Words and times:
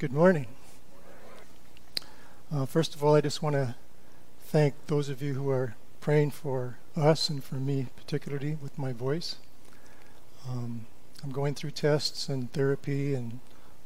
Good 0.00 0.14
morning. 0.14 0.46
Uh, 2.50 2.64
first 2.64 2.94
of 2.94 3.04
all, 3.04 3.14
I 3.14 3.20
just 3.20 3.42
want 3.42 3.52
to 3.52 3.74
thank 4.46 4.72
those 4.86 5.10
of 5.10 5.20
you 5.20 5.34
who 5.34 5.50
are 5.50 5.76
praying 6.00 6.30
for 6.30 6.78
us 6.96 7.28
and 7.28 7.44
for 7.44 7.56
me, 7.56 7.88
particularly 7.96 8.56
with 8.62 8.78
my 8.78 8.94
voice. 8.94 9.36
Um, 10.48 10.86
I'm 11.22 11.32
going 11.32 11.54
through 11.54 11.72
tests 11.72 12.30
and 12.30 12.50
therapy 12.50 13.12
and 13.12 13.40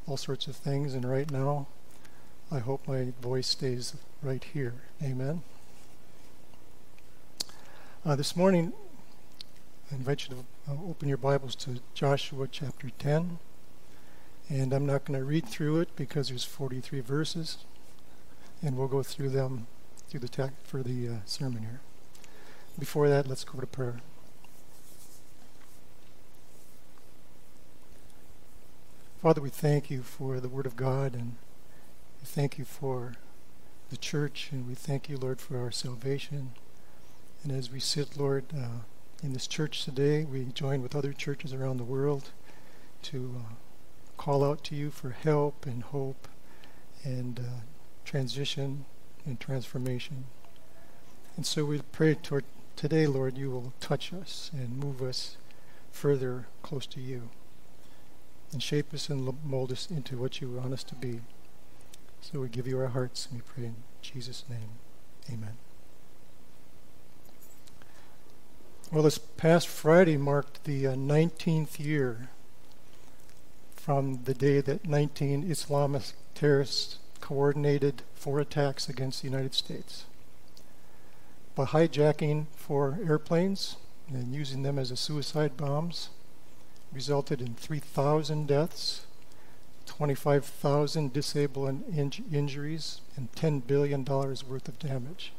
all 0.06 0.16
sorts 0.16 0.47
of 0.47 0.54
things, 0.54 0.95
and 0.95 1.04
right 1.04 1.29
now, 1.29 1.67
I 2.49 2.60
hope 2.60 2.87
my 2.87 3.12
voice 3.21 3.49
stays 3.49 3.96
right 4.22 4.44
here. 4.44 4.74
Amen. 5.03 5.42
Uh, 8.06 8.15
this 8.15 8.37
morning, 8.37 8.72
I 9.90 9.96
invite 9.96 10.28
you 10.28 10.37
to 10.37 10.72
uh, 10.72 10.76
open 10.88 11.08
your 11.08 11.19
Bibles 11.19 11.56
to 11.56 11.81
Joshua 11.92 12.46
chapter 12.49 12.90
10. 13.01 13.40
And 14.49 14.72
I'm 14.72 14.87
not 14.87 15.04
going 15.04 15.19
to 15.19 15.24
read 15.24 15.47
through 15.47 15.81
it 15.81 15.97
because 15.97 16.29
there's 16.29 16.45
43 16.45 17.01
verses, 17.01 17.59
and 18.62 18.77
we'll 18.77 18.89
go 18.89 19.03
through 19.03 19.30
them 19.30 19.67
through 20.09 20.20
the 20.20 20.29
text 20.29 20.57
for 20.65 20.83
the 20.83 21.09
uh, 21.09 21.12
sermon 21.25 21.62
here. 21.62 21.80
Before 22.79 23.09
that, 23.09 23.27
let's 23.27 23.45
go 23.45 23.59
to 23.59 23.67
prayer. 23.67 24.01
Father, 29.23 29.41
we 29.41 29.48
thank 29.48 29.91
you 29.91 30.03
for 30.03 30.39
the 30.39 30.51
Word 30.51 30.67
of 30.67 30.77
God, 30.77 31.15
and 31.15 31.37
we 32.20 32.27
thank 32.27 32.59
you 32.59 32.67
for 32.67 33.15
the 33.89 33.97
church, 33.97 34.51
and 34.53 34.69
we 34.69 34.75
thank 34.75 35.09
you, 35.09 35.17
Lord, 35.17 35.41
for 35.41 35.59
our 35.59 35.70
salvation. 35.70 36.51
And 37.42 37.51
as 37.51 37.70
we 37.70 37.81
sit, 37.81 38.19
Lord, 38.19 38.45
uh, 38.55 38.81
in 39.23 39.33
this 39.33 39.47
church 39.47 39.84
today, 39.84 40.25
we 40.25 40.45
join 40.47 40.83
with 40.83 40.95
other 40.95 41.15
churches 41.15 41.55
around 41.55 41.79
the 41.79 41.84
world 41.84 42.31
to 43.05 43.37
uh, 43.39 43.55
call 44.17 44.45
out 44.45 44.65
to 44.65 44.75
you 44.75 44.91
for 44.91 45.11
help 45.11 45.67
and 45.67 45.83
hope 45.83 46.29
and 47.03 47.39
uh, 47.39 47.61
transition 48.05 48.84
and 49.27 49.41
transformation. 49.41 50.25
And 51.37 51.45
so 51.45 51.65
we 51.65 51.81
pray 51.93 52.15
toward 52.15 52.45
today, 52.77 53.06
Lord, 53.06 53.37
you 53.37 53.51
will 53.51 53.73
touch 53.81 54.12
us 54.12 54.51
and 54.53 54.79
move 54.79 55.03
us 55.03 55.37
further 55.91 56.47
close 56.62 56.87
to 56.87 57.01
you 57.01 57.31
and 58.53 58.62
shape 58.62 58.95
us 58.95 59.09
and 59.09 59.37
mold 59.45 59.73
us 59.73 59.91
into 59.91 60.17
what 60.17 60.41
you 60.41 60.49
want 60.49 60.73
us 60.73 60.84
to 60.84 60.95
be. 60.95 61.21
So 62.21 62.41
we 62.41 62.49
give 62.49 62.67
you 62.67 62.78
our 62.81 62.89
hearts 62.89 63.27
and 63.27 63.41
we 63.41 63.43
pray 63.43 63.67
in 63.67 63.77
Jesus' 64.01 64.45
name. 64.49 64.71
Amen. 65.31 65.56
Well, 68.93 69.03
this 69.03 69.19
past 69.19 69.67
Friday 69.67 70.17
marked 70.17 70.65
the 70.65 70.87
uh, 70.87 70.95
19th 70.95 71.81
year 71.81 72.28
from 73.85 74.21
the 74.25 74.33
day 74.33 74.63
that 74.63 74.89
19 74.89 75.47
Islamist 75.47 76.15
terrorists 76.35 76.97
coordinated 77.21 78.01
four 78.15 78.41
attacks 78.41 78.89
against 78.89 79.21
the 79.21 79.29
United 79.29 79.53
States. 79.53 80.07
By 81.55 81.67
hijacking 81.67 82.47
four 82.57 82.99
airplanes 83.07 83.77
and 84.09 84.35
using 84.35 84.62
them 84.62 84.79
as 84.79 84.99
suicide 84.99 85.59
bombs, 85.59 86.09
resulted 86.95 87.43
in 87.43 87.57
3,000 87.57 88.47
deaths, 88.47 89.05
25,000 89.85 91.12
disable 91.12 91.67
and 91.67 91.85
in- 91.95 92.25
injuries, 92.33 93.03
and 93.17 93.31
$10 93.33 93.67
billion 93.67 94.03
worth 94.03 94.67
of 94.67 94.79
damage. 94.79 95.35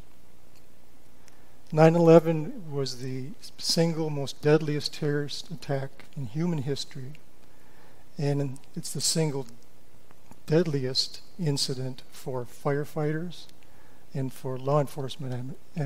9 1.72 1.96
11 1.96 2.72
was 2.72 3.00
the 3.00 3.30
single 3.58 4.12
most 4.12 4.40
deadliest 4.44 4.94
terrorist 4.94 5.50
attack 5.50 6.06
in 6.16 6.28
human 6.28 6.60
history 6.60 7.14
and 8.18 8.60
it's 8.76 8.94
the 8.94 9.02
single 9.02 9.46
deadliest 10.46 11.22
incident 11.40 12.04
for 12.12 12.46
firefighters 12.46 13.48
and 14.14 14.32
for 14.32 14.58
law 14.58 14.80
enforcement 14.80 15.58
uh, 15.80 15.84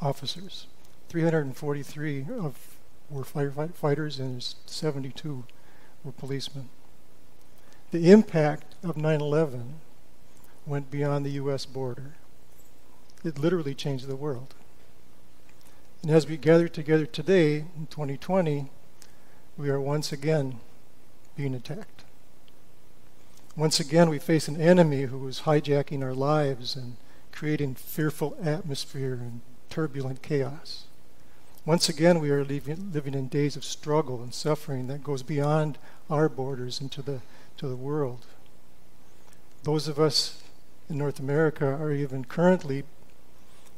officers. 0.00 0.66
343 1.08 2.26
of 2.38 2.76
were 3.10 3.24
firefighters 3.24 4.18
and 4.18 4.54
72 4.66 5.44
were 6.04 6.12
policemen. 6.12 6.68
The 7.90 8.10
impact 8.10 8.74
of 8.84 8.96
9/11 8.96 9.80
went 10.66 10.90
beyond 10.90 11.24
the 11.24 11.40
U.S. 11.42 11.64
border. 11.64 12.16
It 13.24 13.38
literally 13.38 13.74
changed 13.74 14.06
the 14.06 14.16
world. 14.16 14.54
And 16.02 16.10
as 16.10 16.28
we 16.28 16.36
gather 16.36 16.68
together 16.68 17.06
today 17.06 17.64
in 17.76 17.86
2020, 17.88 18.70
we 19.56 19.70
are 19.70 19.80
once 19.80 20.12
again 20.12 20.60
being 21.38 21.54
attacked. 21.54 22.02
Once 23.56 23.78
again, 23.78 24.10
we 24.10 24.18
face 24.18 24.48
an 24.48 24.60
enemy 24.60 25.02
who 25.02 25.28
is 25.28 25.42
hijacking 25.42 26.02
our 26.02 26.12
lives 26.12 26.74
and 26.74 26.96
creating 27.30 27.76
fearful 27.76 28.36
atmosphere 28.42 29.14
and 29.14 29.40
turbulent 29.70 30.20
chaos. 30.20 30.86
Once 31.64 31.88
again, 31.88 32.18
we 32.18 32.28
are 32.30 32.44
living, 32.44 33.14
in 33.14 33.28
days 33.28 33.54
of 33.54 33.64
struggle 33.64 34.20
and 34.20 34.34
suffering 34.34 34.88
that 34.88 35.04
goes 35.04 35.22
beyond 35.22 35.78
our 36.10 36.28
borders 36.28 36.80
into 36.80 37.02
the, 37.02 37.20
to 37.56 37.68
the 37.68 37.76
world. 37.76 38.26
Those 39.62 39.86
of 39.86 40.00
us 40.00 40.42
in 40.90 40.98
North 40.98 41.20
America 41.20 41.66
are 41.66 41.92
even 41.92 42.24
currently 42.24 42.82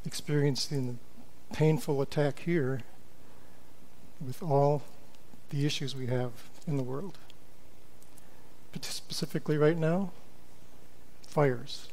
experiencing 0.06 0.86
the 0.86 1.54
painful 1.54 2.00
attack 2.00 2.38
here 2.40 2.80
with 4.18 4.42
all 4.42 4.82
the 5.50 5.66
issues 5.66 5.94
we 5.94 6.06
have 6.06 6.30
in 6.66 6.78
the 6.78 6.82
world 6.82 7.18
specifically 8.80 9.58
right 9.58 9.76
now? 9.76 10.12
Fires. 11.26 11.88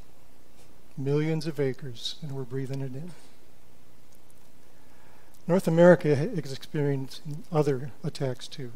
Millions 0.98 1.46
of 1.46 1.60
acres, 1.60 2.16
and 2.22 2.32
we're 2.32 2.44
breathing 2.44 2.82
it 2.82 2.94
in. 2.94 3.12
North 5.48 5.68
America 5.68 6.10
is 6.10 6.52
experiencing 6.52 7.44
other 7.52 7.92
attacks 8.04 8.48
too. 8.48 8.72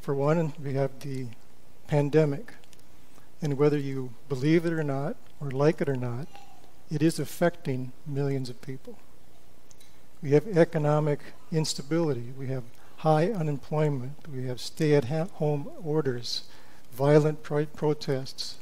For 0.00 0.14
one, 0.14 0.54
we 0.62 0.72
have 0.74 1.00
the 1.00 1.26
pandemic. 1.86 2.54
And 3.42 3.58
whether 3.58 3.78
you 3.78 4.14
believe 4.28 4.64
it 4.64 4.72
or 4.72 4.82
not, 4.82 5.16
or 5.40 5.50
like 5.50 5.80
it 5.80 5.88
or 5.88 5.96
not, 5.96 6.28
it 6.90 7.02
is 7.02 7.18
affecting 7.18 7.92
millions 8.06 8.48
of 8.48 8.62
people. 8.62 8.98
We 10.22 10.32
have 10.32 10.46
economic 10.46 11.20
instability. 11.52 12.32
We 12.38 12.48
have 12.48 12.64
high 12.98 13.30
unemployment. 13.30 14.28
We 14.32 14.46
have 14.46 14.60
stay 14.60 14.94
at 14.94 15.04
home 15.04 15.70
orders 15.82 16.44
violent 17.00 17.42
pro- 17.42 17.64
protests, 17.64 18.56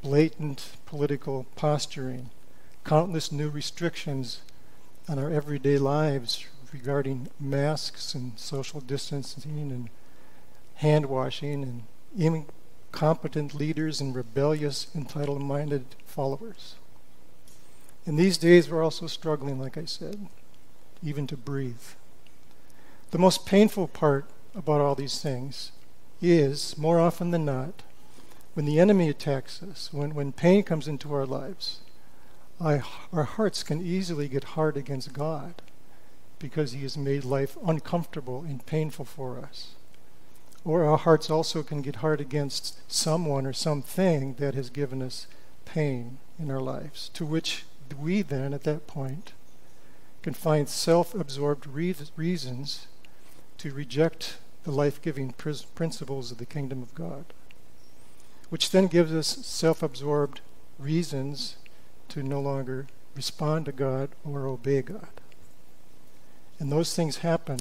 blatant 0.00 0.70
political 0.86 1.44
posturing, 1.56 2.30
countless 2.86 3.30
new 3.30 3.50
restrictions 3.50 4.40
on 5.10 5.18
our 5.18 5.28
everyday 5.28 5.76
lives 5.76 6.46
regarding 6.72 7.28
masks 7.38 8.14
and 8.14 8.32
social 8.36 8.80
distancing 8.80 9.70
and 9.70 9.90
hand 10.76 11.04
washing 11.04 11.62
and 11.62 11.82
incompetent 12.16 13.52
leaders 13.52 14.00
and 14.00 14.14
rebellious, 14.14 14.86
entitled 14.94 15.42
minded 15.42 15.84
followers. 16.06 16.76
In 18.06 18.16
these 18.16 18.38
days, 18.38 18.70
we're 18.70 18.82
also 18.82 19.06
struggling, 19.06 19.60
like 19.60 19.76
I 19.76 19.84
said, 19.84 20.28
even 21.04 21.26
to 21.26 21.36
breathe. 21.36 21.92
The 23.10 23.18
most 23.18 23.44
painful 23.44 23.88
part 23.88 24.24
about 24.54 24.80
all 24.80 24.94
these 24.94 25.20
things 25.20 25.72
is, 26.22 26.78
more 26.78 27.00
often 27.00 27.32
than 27.32 27.44
not, 27.44 27.82
when 28.54 28.64
the 28.64 28.78
enemy 28.78 29.08
attacks 29.08 29.62
us, 29.62 29.92
when, 29.92 30.14
when 30.14 30.32
pain 30.32 30.62
comes 30.62 30.86
into 30.86 31.12
our 31.12 31.26
lives, 31.26 31.80
I, 32.60 32.82
our 33.12 33.24
hearts 33.24 33.62
can 33.62 33.84
easily 33.84 34.28
get 34.28 34.44
hard 34.44 34.76
against 34.76 35.12
God 35.12 35.62
because 36.38 36.72
He 36.72 36.82
has 36.82 36.96
made 36.96 37.24
life 37.24 37.56
uncomfortable 37.66 38.44
and 38.46 38.64
painful 38.64 39.04
for 39.04 39.38
us. 39.38 39.74
Or 40.64 40.84
our 40.84 40.98
hearts 40.98 41.28
also 41.28 41.62
can 41.62 41.82
get 41.82 41.96
hard 41.96 42.20
against 42.20 42.78
someone 42.90 43.46
or 43.46 43.52
something 43.52 44.34
that 44.34 44.54
has 44.54 44.70
given 44.70 45.02
us 45.02 45.26
pain 45.64 46.18
in 46.38 46.50
our 46.50 46.60
lives, 46.60 47.08
to 47.14 47.24
which 47.26 47.64
we 47.98 48.22
then, 48.22 48.54
at 48.54 48.64
that 48.64 48.86
point, 48.86 49.32
can 50.22 50.34
find 50.34 50.68
self 50.68 51.14
absorbed 51.14 51.66
reasons 51.66 52.86
to 53.58 53.72
reject 53.72 54.36
the 54.64 54.70
life 54.70 55.02
giving 55.02 55.32
principles 55.32 56.30
of 56.30 56.38
the 56.38 56.46
kingdom 56.46 56.82
of 56.82 56.94
God, 56.94 57.24
which 58.48 58.70
then 58.70 58.86
gives 58.86 59.12
us 59.12 59.26
self 59.46 59.82
absorbed 59.82 60.40
reasons 60.78 61.56
to 62.08 62.22
no 62.22 62.40
longer 62.40 62.86
respond 63.14 63.66
to 63.66 63.72
God 63.72 64.10
or 64.24 64.46
obey 64.46 64.82
God. 64.82 65.20
And 66.58 66.70
those 66.70 66.94
things 66.94 67.18
happen 67.18 67.58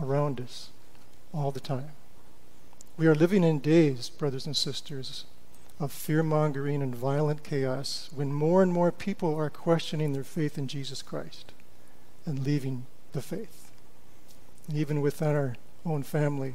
around 0.00 0.40
us 0.40 0.70
all 1.32 1.50
the 1.50 1.60
time. 1.60 1.92
We 2.96 3.06
are 3.06 3.14
living 3.14 3.44
in 3.44 3.60
days, 3.60 4.10
brothers 4.10 4.46
and 4.46 4.56
sisters, 4.56 5.24
of 5.80 5.92
fear 5.92 6.22
mongering 6.22 6.82
and 6.82 6.94
violent 6.94 7.42
chaos 7.42 8.10
when 8.14 8.32
more 8.32 8.62
and 8.62 8.72
more 8.72 8.92
people 8.92 9.34
are 9.34 9.50
questioning 9.50 10.12
their 10.12 10.24
faith 10.24 10.58
in 10.58 10.68
Jesus 10.68 11.02
Christ 11.02 11.52
and 12.24 12.44
leaving 12.44 12.86
the 13.12 13.22
faith. 13.22 13.70
And 14.68 14.76
even 14.76 15.00
within 15.00 15.34
our 15.34 15.56
own 15.84 16.02
family, 16.02 16.54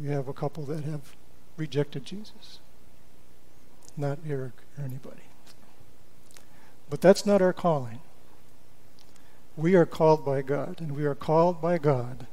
we 0.00 0.08
have 0.08 0.28
a 0.28 0.32
couple 0.32 0.64
that 0.66 0.84
have 0.84 1.16
rejected 1.56 2.04
Jesus. 2.04 2.60
not 3.96 4.18
Eric 4.26 4.52
or 4.78 4.84
anybody. 4.84 5.22
But 6.88 7.00
that's 7.00 7.26
not 7.26 7.42
our 7.42 7.52
calling. 7.52 8.00
We 9.56 9.74
are 9.74 9.86
called 9.86 10.24
by 10.24 10.42
God, 10.42 10.80
and 10.80 10.96
we 10.96 11.04
are 11.04 11.14
called 11.14 11.60
by 11.60 11.78
God, 11.78 12.26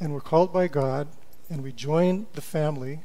and 0.00 0.12
we're 0.12 0.20
called 0.20 0.52
by 0.52 0.66
God, 0.66 1.08
and 1.48 1.62
we 1.62 1.72
join 1.72 2.26
the 2.34 2.40
family 2.40 3.00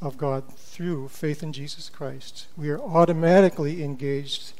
of 0.00 0.18
God 0.18 0.52
through 0.52 1.08
faith 1.08 1.42
in 1.42 1.52
Jesus 1.52 1.88
Christ. 1.88 2.48
We 2.56 2.70
are 2.70 2.80
automatically 2.80 3.82
engaged 3.82 4.52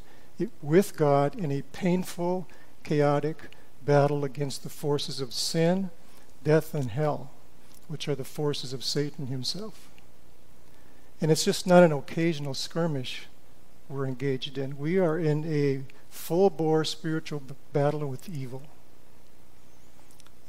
with 0.62 0.96
God 0.96 1.34
in 1.34 1.52
a 1.52 1.62
painful, 1.62 2.48
chaotic 2.84 3.48
battle 3.84 4.25
against 4.25 4.62
the 4.62 4.69
forces 4.69 5.20
of 5.20 5.32
sin, 5.32 5.90
death, 6.44 6.75
and 6.75 6.91
hell, 6.91 7.31
which 7.89 8.09
are 8.09 8.15
the 8.15 8.25
forces 8.25 8.73
of 8.73 8.85
Satan 8.85 9.27
himself. 9.27 9.89
And 11.21 11.31
it's 11.31 11.44
just 11.44 11.67
not 11.67 11.83
an 11.83 11.93
occasional 11.93 12.55
skirmish 12.55 13.27
we're 13.89 14.06
engaged 14.06 14.59
in. 14.59 14.79
We 14.79 14.99
are 14.99 15.19
in 15.19 15.44
a 15.44 15.83
full 16.11 16.50
bore 16.50 16.85
spiritual 16.85 17.43
battle 17.73 18.09
with 18.09 18.29
evil 18.29 18.62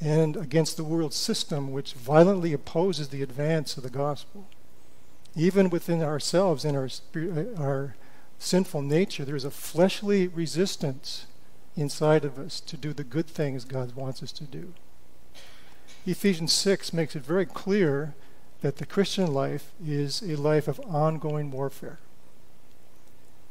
and 0.03 0.35
against 0.35 0.75
the 0.75 0.83
world 0.83 1.13
system 1.13 1.71
which 1.71 1.93
violently 1.93 2.51
opposes 2.51 3.07
the 3.07 3.21
advance 3.21 3.77
of 3.77 3.83
the 3.83 3.89
gospel. 3.89 4.45
Even 5.35 5.69
within 5.69 6.03
ourselves, 6.03 6.65
in 6.65 6.75
our, 6.75 6.89
uh, 7.15 7.61
our 7.61 7.95
sinful 8.37 8.81
nature, 8.81 9.23
there's 9.23 9.45
a 9.45 9.51
fleshly 9.51 10.27
resistance 10.27 11.25
inside 11.75 12.25
of 12.25 12.37
us 12.37 12.59
to 12.59 12.75
do 12.75 12.91
the 12.91 13.03
good 13.03 13.27
things 13.27 13.63
God 13.63 13.95
wants 13.95 14.21
us 14.21 14.33
to 14.33 14.43
do. 14.43 14.73
Ephesians 16.05 16.51
6 16.51 16.91
makes 16.91 17.15
it 17.15 17.23
very 17.23 17.45
clear 17.45 18.13
that 18.61 18.75
the 18.75 18.85
Christian 18.85 19.33
life 19.33 19.71
is 19.85 20.21
a 20.21 20.35
life 20.35 20.67
of 20.67 20.81
ongoing 20.81 21.49
warfare. 21.49 21.99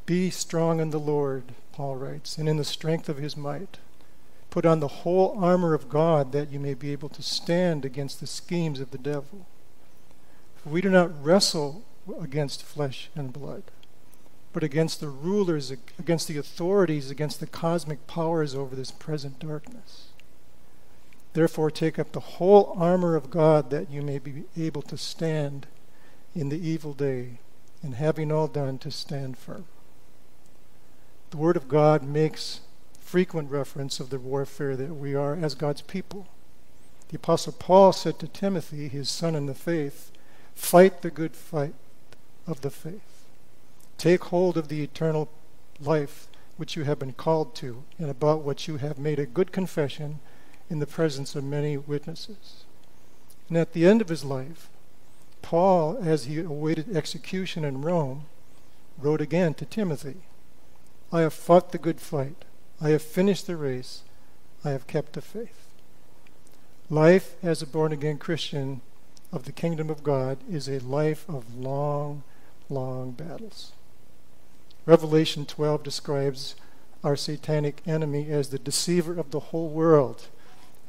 Be 0.05 0.29
strong 0.29 0.79
in 0.79 0.91
the 0.91 1.01
Lord, 1.01 1.55
Paul 1.73 1.97
writes, 1.97 2.37
and 2.37 2.49
in 2.51 2.59
the 2.59 2.65
strength 2.65 3.09
of 3.09 3.17
his 3.17 3.39
might. 3.39 3.79
Put 4.51 4.67
on 4.67 4.81
the 4.81 4.89
whole 4.89 5.35
armor 5.43 5.73
of 5.73 5.89
God 5.89 6.33
that 6.33 6.51
you 6.51 6.61
may 6.61 6.75
be 6.75 6.93
able 6.93 7.09
to 7.11 7.23
stand 7.23 7.87
against 7.87 8.21
the 8.21 8.27
schemes 8.27 8.81
of 8.81 8.91
the 8.91 8.99
devil. 8.99 9.47
For 10.57 10.69
we 10.69 10.83
do 10.83 10.91
not 10.91 11.25
wrestle 11.25 11.85
against 12.21 12.63
flesh 12.63 13.09
and 13.15 13.33
blood, 13.33 13.63
but 14.53 14.63
against 14.63 15.01
the 15.01 15.09
rulers, 15.09 15.71
against 15.99 16.29
the 16.29 16.37
authorities, 16.37 17.11
against 17.11 17.41
the 17.41 17.47
cosmic 17.47 18.07
powers 18.07 18.55
over 18.55 18.77
this 18.77 18.91
present 18.91 19.39
darkness. 19.39 20.12
Therefore, 21.33 21.71
take 21.71 21.99
up 21.99 22.13
the 22.13 22.21
whole 22.21 22.75
armor 22.77 23.17
of 23.17 23.31
God 23.31 23.71
that 23.71 23.91
you 23.91 24.03
may 24.03 24.19
be 24.19 24.45
able 24.57 24.83
to 24.83 24.99
stand 24.99 25.67
in 26.35 26.49
the 26.49 26.69
evil 26.69 26.93
day, 26.93 27.39
and 27.83 27.95
having 27.95 28.31
all 28.31 28.49
done, 28.49 28.79
to 28.79 28.91
stand 28.91 29.37
firm. 29.37 29.67
The 31.31 31.37
Word 31.37 31.57
of 31.57 31.69
God 31.69 32.03
makes 32.03 32.61
frequent 33.01 33.51
reference 33.51 34.01
of 34.01 34.11
the 34.11 34.19
warfare 34.19 34.77
that 34.77 34.95
we 34.95 35.15
are 35.15 35.35
as 35.35 35.55
God's 35.55 35.83
people. 35.83 36.27
The 37.09 37.17
Apostle 37.17 37.53
Paul 37.53 37.93
said 37.93 38.19
to 38.19 38.29
Timothy, 38.29 38.89
his 38.89 39.09
son 39.09 39.35
in 39.35 39.47
the 39.47 39.55
faith, 39.55 40.11
Fight 40.55 41.03
the 41.03 41.11
good 41.11 41.35
fight 41.37 41.75
of 42.47 42.61
the 42.61 42.71
faith. 42.71 43.27
Take 43.99 44.25
hold 44.25 44.57
of 44.57 44.69
the 44.69 44.83
eternal 44.83 45.29
life 45.81 46.29
which 46.57 46.77
you 46.77 46.85
have 46.85 46.99
been 46.99 47.13
called 47.13 47.55
to, 47.57 47.85
and 47.99 48.11
about 48.11 48.43
which 48.43 48.69
you 48.69 48.77
have 48.77 48.99
made 48.99 49.19
a 49.19 49.27
good 49.27 49.53
confession 49.53 50.21
in 50.73 50.79
the 50.79 50.87
presence 50.87 51.37
of 51.37 51.45
many 51.45 51.77
witnesses. 51.77 52.65
And 53.49 53.59
at 53.59 53.75
the 53.75 53.87
end 53.87 54.01
of 54.01 54.09
his 54.09 54.25
life, 54.25 54.71
Paul, 55.43 55.99
as 56.03 56.25
he 56.25 56.41
awaited 56.41 56.97
execution 56.97 57.63
in 57.63 57.83
Rome, 57.83 58.25
wrote 58.97 59.21
again 59.21 59.53
to 59.55 59.67
Timothy 59.67 60.23
I 61.13 61.21
have 61.21 61.35
fought 61.35 61.73
the 61.73 61.79
good 61.79 62.01
fight. 62.01 62.47
I 62.81 62.89
have 62.89 63.03
finished 63.03 63.47
the 63.47 63.57
race. 63.57 64.01
I 64.65 64.71
have 64.71 64.87
kept 64.87 65.13
the 65.13 65.21
faith. 65.21 65.69
Life 66.89 67.35
as 67.43 67.61
a 67.61 67.67
born 67.67 67.93
again 67.93 68.17
Christian 68.17 68.81
of 69.31 69.45
the 69.45 69.53
kingdom 69.53 69.91
of 69.91 70.03
God 70.03 70.39
is 70.51 70.69
a 70.69 70.79
life 70.79 71.29
of 71.29 71.55
long, 71.55 72.23
long 72.71 73.11
battles. 73.11 73.73
Revelation 74.87 75.45
12 75.45 75.83
describes 75.83 76.55
our 77.05 77.15
satanic 77.15 77.83
enemy 77.87 78.31
as 78.31 78.49
the 78.49 78.59
deceiver 78.59 79.19
of 79.19 79.33
the 79.33 79.41
whole 79.41 79.69
world, 79.69 80.29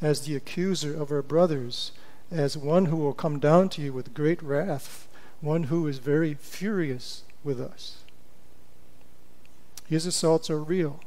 as 0.04 0.22
the 0.22 0.36
accuser 0.36 0.94
of 0.94 1.12
our 1.12 1.22
brothers, 1.22 1.94
as 2.30 2.58
one 2.58 2.88
who 2.88 2.98
will 2.98 3.14
come 3.14 3.40
down 3.40 3.70
to 3.70 3.82
you 3.82 3.94
with 3.94 4.14
great 4.14 4.44
wrath, 4.44 5.08
one 5.40 5.64
who 5.64 5.88
is 5.88 5.98
very 5.98 6.34
furious 6.34 7.24
with 7.42 7.60
us. 7.60 8.04
His 9.88 10.06
assaults 10.06 10.50
are 10.50 10.62
real, 10.62 11.00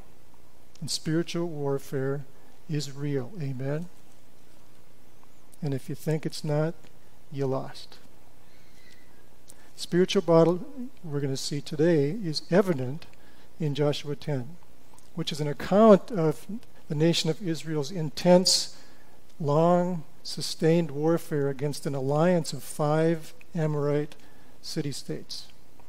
and 0.81 0.89
spiritual 0.89 1.47
warfare 1.47 2.25
is 2.69 2.91
real. 2.91 3.31
Amen? 3.39 3.87
And 5.61 5.73
if 5.73 5.89
you 5.89 5.95
think 5.95 6.25
it's 6.25 6.43
not, 6.43 6.73
you 7.31 7.45
lost. 7.45 7.99
Spiritual 9.75 10.23
battle 10.23 10.65
we're 11.03 11.19
going 11.19 11.33
to 11.33 11.37
see 11.37 11.61
today 11.61 12.09
is 12.09 12.41
evident 12.49 13.05
in 13.59 13.75
Joshua 13.75 14.15
10, 14.15 14.57
which 15.13 15.31
is 15.31 15.39
an 15.39 15.47
account 15.47 16.11
of 16.11 16.47
the 16.89 16.95
nation 16.95 17.29
of 17.29 17.47
Israel's 17.47 17.91
intense, 17.91 18.76
long, 19.39 20.03
sustained 20.23 20.91
warfare 20.91 21.49
against 21.49 21.85
an 21.85 21.95
alliance 21.95 22.53
of 22.53 22.63
five 22.63 23.33
Amorite 23.55 24.15
city 24.61 24.91
states 24.91 25.47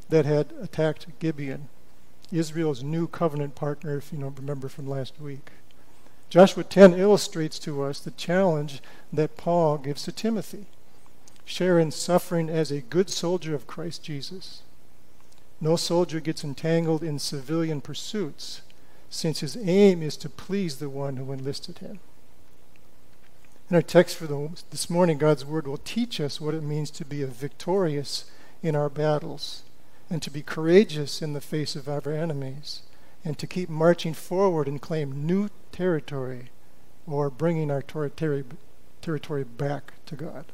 that 0.09 0.25
had 0.25 0.53
attacked 0.61 1.07
Gibeon 1.19 1.69
Israel's 2.31 2.83
new 2.83 3.07
covenant 3.07 3.55
partner, 3.55 3.97
if 3.97 4.13
you 4.13 4.19
don't 4.19 4.39
remember 4.39 4.69
from 4.69 4.89
last 4.89 5.21
week. 5.21 5.51
Joshua 6.29 6.63
10 6.63 6.93
illustrates 6.95 7.59
to 7.61 7.83
us 7.83 8.01
the 8.01 8.11
challenge 8.11 8.83
that 9.13 9.39
Paul 9.39 9.79
gives 9.79 10.03
to 10.03 10.13
Timothy. 10.13 10.67
Share 11.47 11.79
in 11.79 11.91
suffering 11.91 12.51
as 12.51 12.71
a 12.71 12.83
good 12.83 13.09
soldier 13.09 13.55
of 13.55 13.67
Christ 13.67 14.03
Jesus. 14.03 14.61
No 15.61 15.77
soldier 15.77 16.21
gets 16.21 16.45
entangled 16.45 17.03
in 17.03 17.19
civilian 17.19 17.81
pursuits, 17.81 18.61
since 19.09 19.41
his 19.41 19.57
aim 19.57 20.03
is 20.03 20.19
to 20.19 20.29
please 20.29 20.77
the 20.77 20.91
one 20.91 21.17
who 21.17 21.33
enlisted 21.33 21.79
him. 21.79 21.99
In 23.71 23.77
our 23.77 23.83
text 23.83 24.17
for 24.17 24.27
the, 24.27 24.49
this 24.71 24.89
morning, 24.89 25.19
God's 25.19 25.45
Word 25.45 25.67
will 25.67 25.77
teach 25.77 26.23
us 26.23 26.41
what 26.41 26.55
it 26.55 26.63
means 26.63 26.91
to 26.93 27.05
be 27.05 27.23
victorious 27.25 28.25
in 28.63 28.75
our 28.75 28.89
battles 28.89 29.63
and 30.09 30.23
to 30.23 30.31
be 30.31 30.41
courageous 30.41 31.21
in 31.21 31.35
the 31.35 31.41
face 31.43 31.77
of 31.77 31.87
our 31.87 32.11
enemies, 32.11 32.81
and 33.27 33.37
to 33.39 33.47
keep 33.47 33.69
marching 33.69 34.15
forward 34.15 34.69
and 34.69 34.81
claim 34.81 35.27
new 35.27 35.51
territory 35.71 36.51
or 37.07 37.29
bringing 37.29 37.71
our 37.71 37.83
territory, 37.83 38.43
territory 39.03 39.45
back 39.45 39.93
to 40.07 40.17
God. 40.17 40.47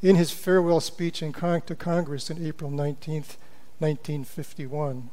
In 0.00 0.14
his 0.14 0.30
farewell 0.30 0.78
speech 0.78 1.22
in 1.22 1.32
con- 1.32 1.62
to 1.62 1.74
Congress 1.74 2.30
in 2.30 2.46
April 2.46 2.70
19, 2.70 3.24
1951, 3.80 5.10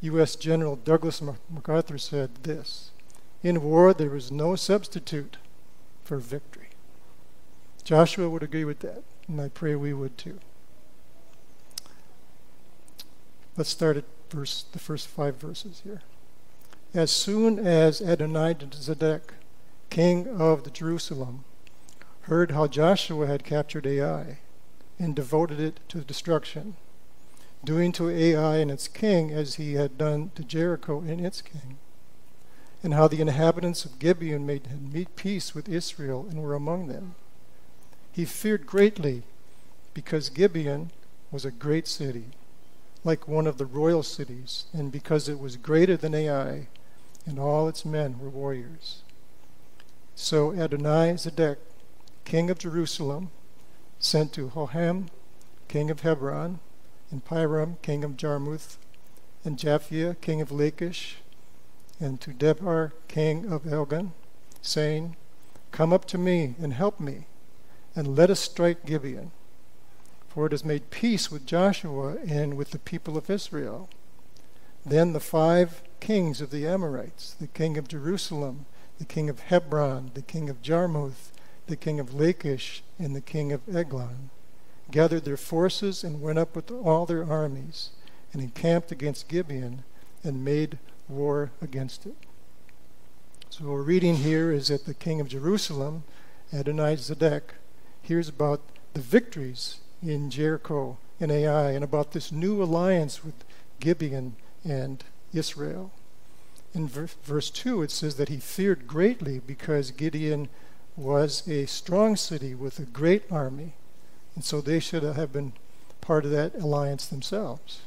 U.S. 0.00 0.34
General 0.34 0.74
Douglas 0.74 1.22
MacArthur 1.22 1.98
said 1.98 2.42
this 2.42 2.90
In 3.44 3.62
war, 3.62 3.94
there 3.94 4.16
is 4.16 4.32
no 4.32 4.56
substitute 4.56 5.36
for 6.08 6.16
victory. 6.16 6.70
Joshua 7.84 8.30
would 8.30 8.42
agree 8.42 8.64
with 8.64 8.78
that, 8.78 9.02
and 9.28 9.38
I 9.38 9.50
pray 9.50 9.74
we 9.74 9.92
would 9.92 10.16
too. 10.16 10.40
Let's 13.58 13.68
start 13.68 13.98
at 13.98 14.04
verse, 14.30 14.64
the 14.72 14.78
first 14.78 15.06
five 15.06 15.36
verses 15.36 15.82
here. 15.84 16.00
As 16.94 17.10
soon 17.10 17.58
as 17.58 18.00
Adonijah 18.00 18.68
Adonizedek, 18.68 19.20
king 19.90 20.26
of 20.26 20.64
the 20.64 20.70
Jerusalem, 20.70 21.44
heard 22.22 22.52
how 22.52 22.66
Joshua 22.66 23.26
had 23.26 23.44
captured 23.44 23.86
Ai 23.86 24.38
and 24.98 25.14
devoted 25.14 25.60
it 25.60 25.80
to 25.88 26.00
destruction, 26.00 26.76
doing 27.62 27.92
to 27.92 28.08
Ai 28.08 28.56
and 28.56 28.70
its 28.70 28.88
king 28.88 29.30
as 29.30 29.56
he 29.56 29.74
had 29.74 29.98
done 29.98 30.30
to 30.36 30.42
Jericho 30.42 31.00
and 31.00 31.20
its 31.20 31.42
king, 31.42 31.76
and 32.82 32.94
how 32.94 33.08
the 33.08 33.20
inhabitants 33.20 33.84
of 33.84 33.98
Gibeon 33.98 34.46
made 34.46 35.16
peace 35.16 35.54
with 35.54 35.68
Israel 35.68 36.26
and 36.30 36.42
were 36.42 36.54
among 36.54 36.86
them. 36.86 37.14
He 38.12 38.24
feared 38.24 38.66
greatly 38.66 39.22
because 39.94 40.28
Gibeon 40.28 40.90
was 41.30 41.44
a 41.44 41.50
great 41.50 41.86
city 41.88 42.26
like 43.04 43.28
one 43.28 43.46
of 43.46 43.58
the 43.58 43.66
royal 43.66 44.02
cities, 44.02 44.64
and 44.72 44.90
because 44.90 45.28
it 45.28 45.38
was 45.38 45.56
greater 45.56 45.96
than 45.96 46.14
Ai, 46.14 46.68
and 47.24 47.38
all 47.38 47.68
its 47.68 47.84
men 47.84 48.18
were 48.18 48.28
warriors. 48.28 49.02
So 50.14 50.52
Adonai 50.52 51.14
Zedek, 51.14 51.58
king 52.24 52.50
of 52.50 52.58
Jerusalem, 52.58 53.30
sent 53.98 54.32
to 54.34 54.48
Hoham, 54.48 55.08
king 55.68 55.90
of 55.90 56.00
Hebron, 56.00 56.58
and 57.10 57.24
Piram, 57.24 57.80
king 57.82 58.04
of 58.04 58.16
Jarmuth, 58.16 58.78
and 59.44 59.56
Japhia, 59.56 60.20
king 60.20 60.40
of 60.40 60.50
Lachish, 60.50 61.18
and 62.00 62.20
to 62.20 62.30
Debir, 62.30 62.92
king 63.08 63.50
of 63.50 63.66
Eglon, 63.66 64.12
saying, 64.62 65.16
Come 65.70 65.92
up 65.92 66.04
to 66.06 66.18
me 66.18 66.54
and 66.60 66.72
help 66.72 67.00
me, 67.00 67.26
and 67.94 68.16
let 68.16 68.30
us 68.30 68.40
strike 68.40 68.86
Gibeon 68.86 69.32
for 70.38 70.46
it 70.46 70.52
has 70.52 70.64
made 70.64 70.90
peace 70.90 71.32
with 71.32 71.46
Joshua 71.46 72.16
and 72.24 72.56
with 72.56 72.70
the 72.70 72.78
people 72.78 73.16
of 73.16 73.28
Israel. 73.28 73.88
Then 74.86 75.12
the 75.12 75.18
five 75.18 75.82
kings 75.98 76.40
of 76.40 76.52
the 76.52 76.64
Amorites, 76.64 77.34
the 77.40 77.48
king 77.48 77.76
of 77.76 77.88
Jerusalem, 77.88 78.66
the 78.98 79.04
king 79.04 79.28
of 79.28 79.40
Hebron, 79.40 80.12
the 80.14 80.22
king 80.22 80.48
of 80.48 80.62
Jarmuth, 80.62 81.32
the 81.66 81.74
king 81.74 81.98
of 81.98 82.14
Lachish, 82.14 82.84
and 83.00 83.16
the 83.16 83.20
king 83.20 83.50
of 83.50 83.68
Eglon, 83.74 84.30
gathered 84.92 85.24
their 85.24 85.36
forces 85.36 86.04
and 86.04 86.22
went 86.22 86.38
up 86.38 86.54
with 86.54 86.70
all 86.70 87.04
their 87.04 87.28
armies 87.28 87.90
and 88.32 88.40
encamped 88.40 88.92
against 88.92 89.26
Gibeon 89.26 89.82
and 90.22 90.44
made 90.44 90.78
war 91.08 91.50
against 91.60 92.06
it. 92.06 92.14
So 93.50 93.64
what 93.64 93.72
we're 93.72 93.82
reading 93.82 94.16
here 94.16 94.52
is 94.52 94.68
that 94.68 94.84
the 94.84 94.94
king 94.94 95.20
of 95.20 95.28
Jerusalem, 95.28 96.04
Adonai 96.52 96.96
Zedek, 96.96 97.54
hears 98.02 98.28
about 98.28 98.60
the 98.94 99.00
victories 99.00 99.78
in 100.02 100.30
Jericho 100.30 100.98
and 101.18 101.32
Ai 101.32 101.70
and 101.72 101.82
about 101.82 102.12
this 102.12 102.30
new 102.30 102.62
alliance 102.62 103.24
with 103.24 103.34
Gibeon 103.80 104.36
and 104.64 105.02
Israel. 105.32 105.92
In 106.74 106.86
verse 106.86 107.50
2, 107.50 107.82
it 107.82 107.90
says 107.90 108.16
that 108.16 108.28
he 108.28 108.36
feared 108.36 108.86
greatly 108.86 109.38
because 109.38 109.90
Gibeon 109.90 110.48
was 110.96 111.46
a 111.48 111.66
strong 111.66 112.16
city 112.16 112.54
with 112.54 112.78
a 112.78 112.82
great 112.82 113.24
army, 113.30 113.72
and 114.34 114.44
so 114.44 114.60
they 114.60 114.78
should 114.78 115.02
have 115.02 115.32
been 115.32 115.54
part 116.00 116.24
of 116.24 116.30
that 116.32 116.54
alliance 116.54 117.06
themselves. 117.06 117.80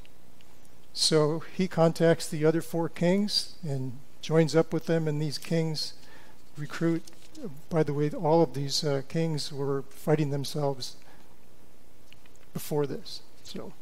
So 0.93 1.43
he 1.55 1.67
contacts 1.67 2.27
the 2.27 2.45
other 2.45 2.62
four 2.62 2.89
kings 2.89 3.55
and 3.63 4.00
joins 4.21 4.55
up 4.55 4.74
with 4.74 4.86
them, 4.86 5.07
and 5.07 5.21
these 5.21 5.38
kings 5.38 5.93
recruit. 6.57 7.03
By 7.69 7.83
the 7.83 7.93
way, 7.93 8.10
all 8.12 8.43
of 8.43 8.53
these 8.53 8.83
uh, 8.83 9.01
kings 9.07 9.51
were 9.51 9.83
fighting 9.89 10.29
themselves 10.29 10.98
before 12.53 12.86
this. 12.86 13.21
So, 13.43 13.74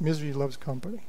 misery 0.00 0.32
loves 0.32 0.56
company. 0.56 1.02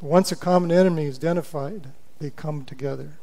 But 0.00 0.08
Once 0.08 0.32
a 0.32 0.36
common 0.36 0.72
enemy 0.72 1.06
is 1.06 1.18
identified, 1.18 1.88
they 2.20 2.30
come 2.30 2.64
together. 2.64 3.18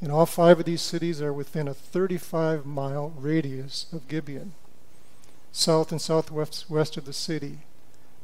And 0.00 0.10
all 0.10 0.26
five 0.26 0.58
of 0.58 0.64
these 0.64 0.82
cities 0.82 1.20
are 1.20 1.32
within 1.32 1.68
a 1.68 1.74
35 1.74 2.64
mile 2.64 3.12
radius 3.16 3.86
of 3.92 4.08
Gibeon, 4.08 4.54
south 5.52 5.92
and 5.92 6.00
southwest 6.00 6.70
west 6.70 6.96
of 6.96 7.04
the 7.04 7.12
city, 7.12 7.60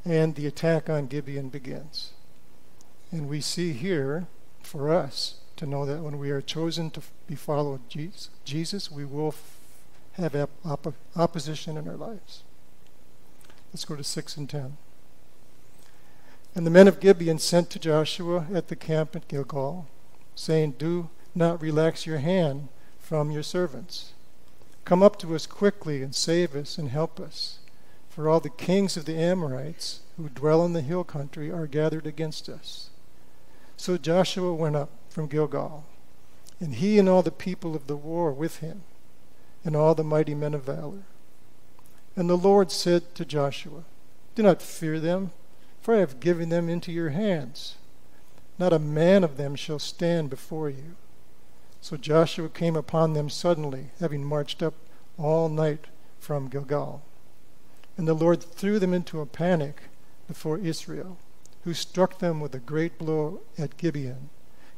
and 0.07 0.37
the 0.37 0.47
attack 0.47 0.89
on 0.89 1.09
Gibeon 1.09 1.49
begins. 1.49 2.13
And 3.11 3.29
we 3.29 3.41
see 3.41 3.73
here, 3.73 4.29
for 4.63 4.95
us, 4.95 5.41
to 5.57 5.67
know 5.67 5.85
that 5.85 6.03
when 6.03 6.19
we 6.19 6.31
are 6.31 6.41
chosen 6.41 6.91
to 6.91 7.03
be 7.27 7.35
followed 7.35 7.81
Jesus, 8.45 8.91
we 8.91 9.05
will 9.05 9.35
have 10.13 10.49
op- 10.65 10.95
opposition 11.17 11.77
in 11.77 11.89
our 11.89 11.97
lives. 11.97 12.45
Let's 13.73 13.85
go 13.85 13.97
to 13.97 14.05
6 14.05 14.37
and 14.37 14.49
10. 14.49 14.77
And 16.55 16.65
the 16.65 16.71
men 16.71 16.89
of 16.89 17.01
Gibeon 17.01 17.39
sent 17.39 17.69
to 17.71 17.79
Joshua 17.79 18.47
at 18.55 18.69
the 18.69 18.77
camp 18.77 19.17
at 19.17 19.29
Gilgal, 19.29 19.89
saying, 20.37 20.77
Do 20.79 21.11
not 21.35 21.61
relax 21.61 22.07
your 22.07 22.19
hand 22.19 22.69
from 23.01 23.31
your 23.31 23.43
servants. 23.43 24.13
Come 24.85 25.03
up 25.03 25.19
to 25.19 25.35
us 25.35 25.47
quickly 25.47 26.01
and 26.03 26.15
save 26.15 26.55
us 26.55 26.79
and 26.79 26.91
help 26.91 27.19
us. 27.19 27.59
For 28.17 28.29
all 28.29 28.41
the 28.41 28.51
kings 28.51 28.97
of 28.97 29.05
the 29.05 29.15
Amorites 29.15 30.01
who 30.17 30.29
dwell 30.31 30.65
in 30.65 30.73
the 30.73 30.81
hill 30.81 31.05
country 31.05 31.53
are 31.53 31.69
gathered 31.69 32.07
against 32.07 32.49
us. 32.49 32.91
So 33.77 33.97
Joshua 33.97 34.53
went 34.53 34.75
up 34.75 34.91
from 35.09 35.29
Gilgal, 35.29 35.85
and 36.59 36.75
he 36.75 36.99
and 36.99 37.09
all 37.09 37.23
the 37.23 37.31
people 37.31 37.77
of 37.77 37.87
the 37.87 37.97
war 37.97 38.33
with 38.33 38.59
him, 38.59 38.83
and 39.65 39.77
all 39.77 39.95
the 39.95 40.03
mighty 40.03 40.35
men 40.35 40.55
of 40.55 40.65
valor. 40.65 41.05
And 42.17 42.29
the 42.29 42.37
Lord 42.37 42.73
said 42.73 43.15
to 43.15 43.25
Joshua, 43.25 43.85
Do 44.35 44.43
not 44.43 44.61
fear 44.61 44.99
them 44.99 45.31
for 45.87 45.95
I 45.95 45.99
have 45.99 46.19
given 46.19 46.49
them 46.49 46.69
into 46.69 46.91
your 46.91 47.11
hands. 47.11 47.77
Not 48.59 48.73
a 48.73 48.79
man 48.81 49.23
of 49.23 49.37
them 49.37 49.55
shall 49.55 49.79
stand 49.79 50.31
before 50.31 50.69
you. 50.69 50.97
So 51.81 51.97
Joshua 51.97 52.49
came 52.49 52.75
upon 52.75 53.13
them 53.13 53.31
suddenly, 53.31 53.91
having 54.01 54.25
marched 54.25 54.65
up 54.65 54.75
all 55.17 55.49
night 55.49 55.85
from 56.19 56.49
Gilgal. 56.49 57.03
And 57.97 58.07
the 58.07 58.15
Lord 58.15 58.43
threw 58.43 58.79
them 58.79 58.93
into 58.93 59.21
a 59.21 59.27
panic 59.27 59.83
before 60.29 60.59
Israel, 60.59 61.19
who 61.65 61.75
struck 61.75 62.19
them 62.19 62.41
with 62.41 62.55
a 62.55 62.59
great 62.59 62.99
blow 62.99 63.41
at 63.59 63.77
Gibeon, 63.77 64.31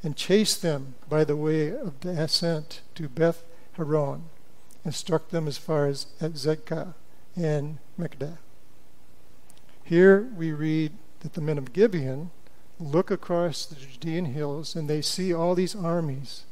and 0.03 0.17
chased 0.17 0.63
them 0.63 0.95
by 1.09 1.25
the 1.25 1.37
way 1.37 1.71
of 1.71 2.01
the 2.01 2.11
ascent 2.11 2.83
to 2.95 3.09
Beth 3.09 3.43
Horon, 3.75 4.25
and 4.85 4.95
struck 4.95 5.31
them 5.31 5.49
as 5.49 5.59
far 5.59 5.87
as 5.87 6.07
Azekah 6.21 6.95
and 7.35 7.79
Makkedah. 7.99 8.39
Here 9.85 10.29
we 10.37 10.53
read 10.53 10.93
that 11.21 11.33
the 11.33 11.41
men 11.41 11.59
of 11.59 11.73
Gibeon 11.73 12.31
look 12.79 13.11
across 13.11 13.67
the 13.67 13.75
Judean 13.75 14.27
hills 14.27 14.77
and 14.77 14.89
they 14.89 15.03
see 15.03 15.33
all 15.33 15.55
these 15.55 15.75
armies 15.75 16.45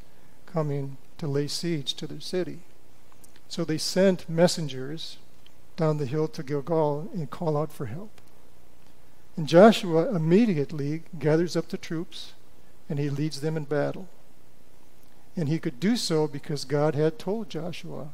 coming 0.47 0.97
to 1.19 1.27
lay 1.27 1.47
siege 1.47 1.95
to 1.95 2.07
their 2.07 2.21
city. 2.21 2.61
So 3.49 3.65
they 3.65 3.79
sent 3.79 4.29
messengers 4.29 5.19
down 5.77 5.99
the 5.99 6.07
hill 6.07 6.29
to 6.29 6.43
Gilgal 6.43 7.11
and 7.13 7.31
call 7.31 7.57
out 7.57 7.73
for 7.73 7.87
help. 7.87 8.21
And 9.37 9.47
Joshua 9.47 10.15
immediately 10.15 11.03
gathers 11.19 11.57
up 11.57 11.69
the 11.69 11.77
troops 11.77 12.33
and 12.89 12.99
he 12.99 13.11
leads 13.11 13.41
them 13.41 13.57
in 13.57 13.65
battle. 13.65 14.09
And 15.37 15.49
he 15.49 15.59
could 15.59 15.79
do 15.79 15.97
so 15.97 16.27
because 16.27 16.65
God 16.65 16.95
had 16.95 17.19
told 17.19 17.51
Joshua, 17.51 18.09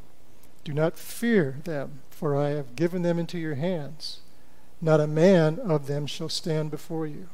Do 0.65 0.73
not 0.73 0.99
fear 0.99 1.59
them, 1.65 2.01
for 2.11 2.37
I 2.37 2.51
have 2.51 2.75
given 2.75 3.03
them 3.03 3.19
into 3.19 3.39
your 3.39 3.55
hands. 3.55 4.21
Not 4.81 5.01
a 5.01 5.07
man 5.07 5.61
of 5.61 5.87
them 5.87 6.07
shall 6.07 6.29
stand 6.29 6.73
before 6.73 7.07
you. 7.07 7.29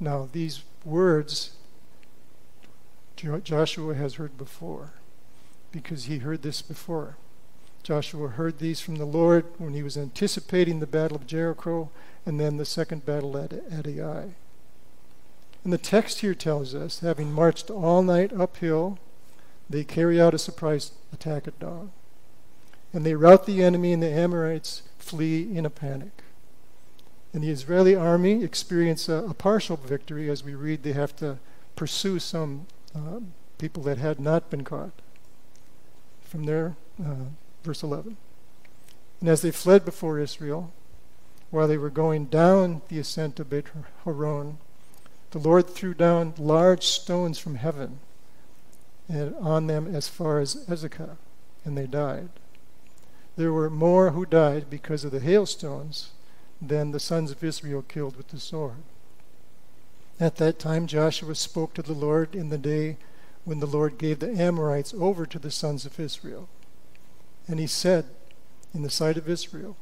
Now, 0.00 0.28
these 0.32 0.62
words 0.84 1.56
Joshua 3.44 3.94
has 3.94 4.14
heard 4.14 4.36
before 4.36 4.94
because 5.70 6.04
he 6.04 6.18
heard 6.18 6.42
this 6.42 6.60
before. 6.60 7.16
Joshua 7.82 8.28
heard 8.28 8.58
these 8.58 8.80
from 8.80 8.96
the 8.96 9.04
Lord 9.04 9.44
when 9.58 9.74
he 9.74 9.82
was 9.82 9.96
anticipating 9.96 10.78
the 10.78 10.86
battle 10.86 11.16
of 11.16 11.26
Jericho 11.26 11.90
and 12.24 12.38
then 12.38 12.56
the 12.56 12.64
second 12.64 13.04
battle 13.04 13.36
at, 13.36 13.52
Ai. 13.52 14.34
And 15.64 15.72
the 15.72 15.78
text 15.78 16.20
here 16.20 16.34
tells 16.34 16.74
us, 16.74 17.00
having 17.00 17.32
marched 17.32 17.70
all 17.70 18.02
night 18.02 18.32
uphill, 18.32 18.98
they 19.68 19.84
carry 19.84 20.20
out 20.20 20.34
a 20.34 20.38
surprise 20.38 20.92
attack 21.12 21.48
at 21.48 21.58
dawn. 21.58 21.90
And 22.92 23.06
they 23.06 23.14
rout 23.14 23.46
the 23.46 23.62
enemy, 23.62 23.92
and 23.92 24.02
the 24.02 24.10
Amorites 24.10 24.82
flee 24.98 25.56
in 25.56 25.64
a 25.64 25.70
panic. 25.70 26.22
And 27.32 27.42
the 27.42 27.50
Israeli 27.50 27.94
army 27.94 28.44
experience 28.44 29.08
a, 29.08 29.14
a 29.14 29.34
partial 29.34 29.76
victory. 29.76 30.28
As 30.28 30.44
we 30.44 30.54
read, 30.54 30.82
they 30.82 30.92
have 30.92 31.16
to 31.16 31.38
pursue 31.74 32.18
some 32.18 32.66
uh, 32.94 33.20
people 33.58 33.82
that 33.84 33.98
had 33.98 34.20
not 34.20 34.50
been 34.50 34.64
caught. 34.64 34.92
From 36.22 36.44
there, 36.44 36.76
uh, 37.02 37.30
verse 37.62 37.82
11. 37.82 38.16
And 39.20 39.28
as 39.28 39.42
they 39.42 39.50
fled 39.50 39.84
before 39.84 40.18
Israel, 40.18 40.72
while 41.50 41.68
they 41.68 41.78
were 41.78 41.90
going 41.90 42.26
down 42.26 42.82
the 42.88 42.98
ascent 42.98 43.38
of 43.38 43.50
Beit 43.50 43.66
Horon, 44.04 44.58
the 45.30 45.38
Lord 45.38 45.68
threw 45.68 45.94
down 45.94 46.34
large 46.38 46.86
stones 46.86 47.38
from 47.38 47.54
heaven 47.54 48.00
and 49.08 49.34
on 49.36 49.66
them 49.66 49.94
as 49.94 50.08
far 50.08 50.40
as 50.40 50.64
Azekah, 50.66 51.16
and 51.64 51.76
they 51.76 51.86
died. 51.86 52.30
There 53.36 53.52
were 53.52 53.70
more 53.70 54.10
who 54.10 54.26
died 54.26 54.68
because 54.68 55.04
of 55.04 55.12
the 55.12 55.20
hailstones 55.20 56.10
than 56.60 56.92
the 56.92 57.00
sons 57.00 57.30
of 57.30 57.42
Israel 57.42 57.82
killed 57.82 58.16
with 58.16 58.28
the 58.28 58.40
sword. 58.40 58.82
At 60.20 60.36
that 60.36 60.58
time, 60.58 60.86
Joshua 60.86 61.34
spoke 61.34 61.74
to 61.74 61.82
the 61.82 61.92
Lord 61.92 62.34
in 62.34 62.48
the 62.50 62.58
day 62.58 62.96
when 63.44 63.60
the 63.60 63.66
Lord 63.66 63.98
gave 63.98 64.20
the 64.20 64.30
Amorites 64.30 64.94
over 64.94 65.26
to 65.26 65.38
the 65.38 65.50
sons 65.50 65.84
of 65.84 65.98
Israel. 65.98 66.48
And 67.48 67.58
he 67.58 67.66
said, 67.66 68.06
in 68.74 68.82
the 68.82 68.90
sight 68.90 69.16
of 69.16 69.28
Israel, 69.28 69.76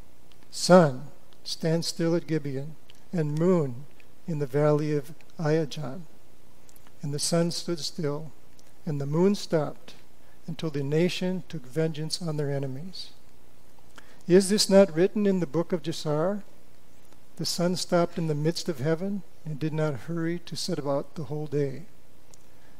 Sun, 0.50 1.08
stand 1.44 1.84
still 1.84 2.16
at 2.16 2.26
Gibeon, 2.26 2.74
and 3.12 3.38
moon 3.38 3.86
in 4.26 4.38
the 4.38 4.46
valley 4.46 4.96
of 4.96 5.12
Ijon. 5.38 6.02
And 7.02 7.14
the 7.14 7.18
sun 7.18 7.50
stood 7.50 7.78
still, 7.78 8.32
and 8.84 9.00
the 9.00 9.06
moon 9.06 9.34
stopped, 9.34 9.94
until 10.46 10.70
the 10.70 10.82
nation 10.82 11.44
took 11.48 11.66
vengeance 11.66 12.20
on 12.20 12.36
their 12.36 12.50
enemies. 12.50 13.10
Is 14.26 14.48
this 14.48 14.68
not 14.68 14.94
written 14.94 15.26
in 15.26 15.40
the 15.40 15.46
book 15.46 15.72
of 15.72 15.82
Jasher? 15.82 16.42
The 17.36 17.46
sun 17.46 17.76
stopped 17.76 18.18
in 18.18 18.26
the 18.26 18.34
midst 18.34 18.68
of 18.68 18.80
heaven 18.80 19.22
and 19.44 19.58
did 19.58 19.72
not 19.72 19.94
hurry 19.94 20.40
to 20.40 20.56
set 20.56 20.78
about 20.78 21.14
the 21.14 21.24
whole 21.24 21.46
day. 21.46 21.82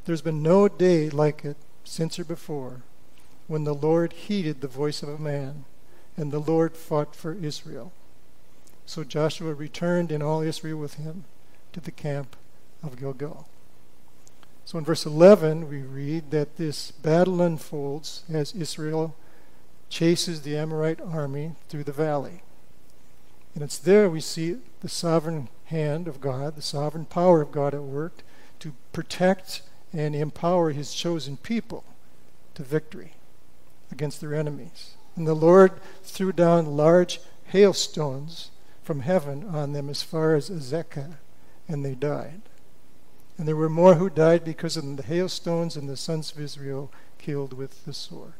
There's 0.05 0.23
been 0.23 0.43
no 0.43 0.69
day 0.69 1.09
like 1.09 1.45
it 1.45 1.57
since 1.85 2.19
or 2.19 2.25
before 2.25 2.83
when 3.51 3.65
the 3.65 3.75
Lord 3.75 4.13
heeded 4.13 4.61
the 4.61 4.69
voice 4.69 5.03
of 5.03 5.09
a 5.09 5.19
man 5.19 5.65
and 6.17 6.31
the 6.31 6.39
Lord 6.39 6.77
fought 6.77 7.17
for 7.17 7.33
Israel. 7.33 7.93
So 8.87 9.03
Joshua 9.03 9.55
returned 9.55 10.13
and 10.13 10.23
all 10.23 10.41
Israel 10.41 10.79
with 10.79 10.95
him 10.95 11.25
to 11.73 11.81
the 11.81 11.91
camp 11.91 12.37
of 12.81 12.97
Gilgal. 12.97 13.49
So 14.65 14.79
in 14.79 14.85
verse 14.85 15.05
11, 15.05 15.69
we 15.69 15.83
read 15.83 16.31
that 16.31 16.59
this 16.59 16.93
battle 16.93 17.43
unfolds 17.43 18.23
as 18.33 18.55
Israel 18.55 19.17
chases 19.89 20.43
the 20.43 20.57
Amorite 20.57 21.01
army 21.01 21.57
through 21.69 21.83
the 21.83 21.91
valley. 21.91 22.45
And 23.57 23.65
it's 23.65 23.79
there 23.79 24.09
we 24.09 24.21
see 24.21 24.59
the 24.79 24.89
sovereign 24.89 25.49
hand 25.65 26.07
of 26.07 26.21
God, 26.21 26.55
the 26.55 26.63
sovereign 26.63 27.05
power 27.05 27.43
of 27.43 27.51
God 27.51 27.75
at 27.75 27.83
work 27.83 28.23
to 28.61 28.75
protect 28.93 29.63
and 29.93 30.15
empower 30.15 30.71
his 30.71 30.95
chosen 30.95 31.37
people 31.37 31.83
to 32.55 32.63
victory 32.63 33.15
against 33.91 34.21
their 34.21 34.35
enemies. 34.35 34.95
And 35.17 35.27
the 35.27 35.35
Lord 35.35 35.73
threw 36.03 36.33
down 36.33 36.77
large 36.77 37.21
hailstones 37.45 38.51
from 38.83 39.01
heaven 39.01 39.45
on 39.45 39.73
them 39.73 39.89
as 39.89 40.03
far 40.03 40.35
as 40.35 40.51
Azekah, 40.51 41.17
and 41.69 41.85
they 41.85 41.95
died. 41.95 42.43
And 43.37 43.47
there 43.49 43.57
were 43.57 43.69
more 43.69 43.95
who 43.95 44.11
died 44.11 44.45
because 44.45 44.77
of 44.77 44.97
the 44.97 45.03
hailstones 45.03 45.77
and 45.77 45.89
the 45.89 45.97
sons 45.97 46.33
of 46.33 46.41
Israel 46.41 46.93
killed 47.19 47.53
with 47.53 47.85
the 47.85 47.95
sword. 47.95 48.35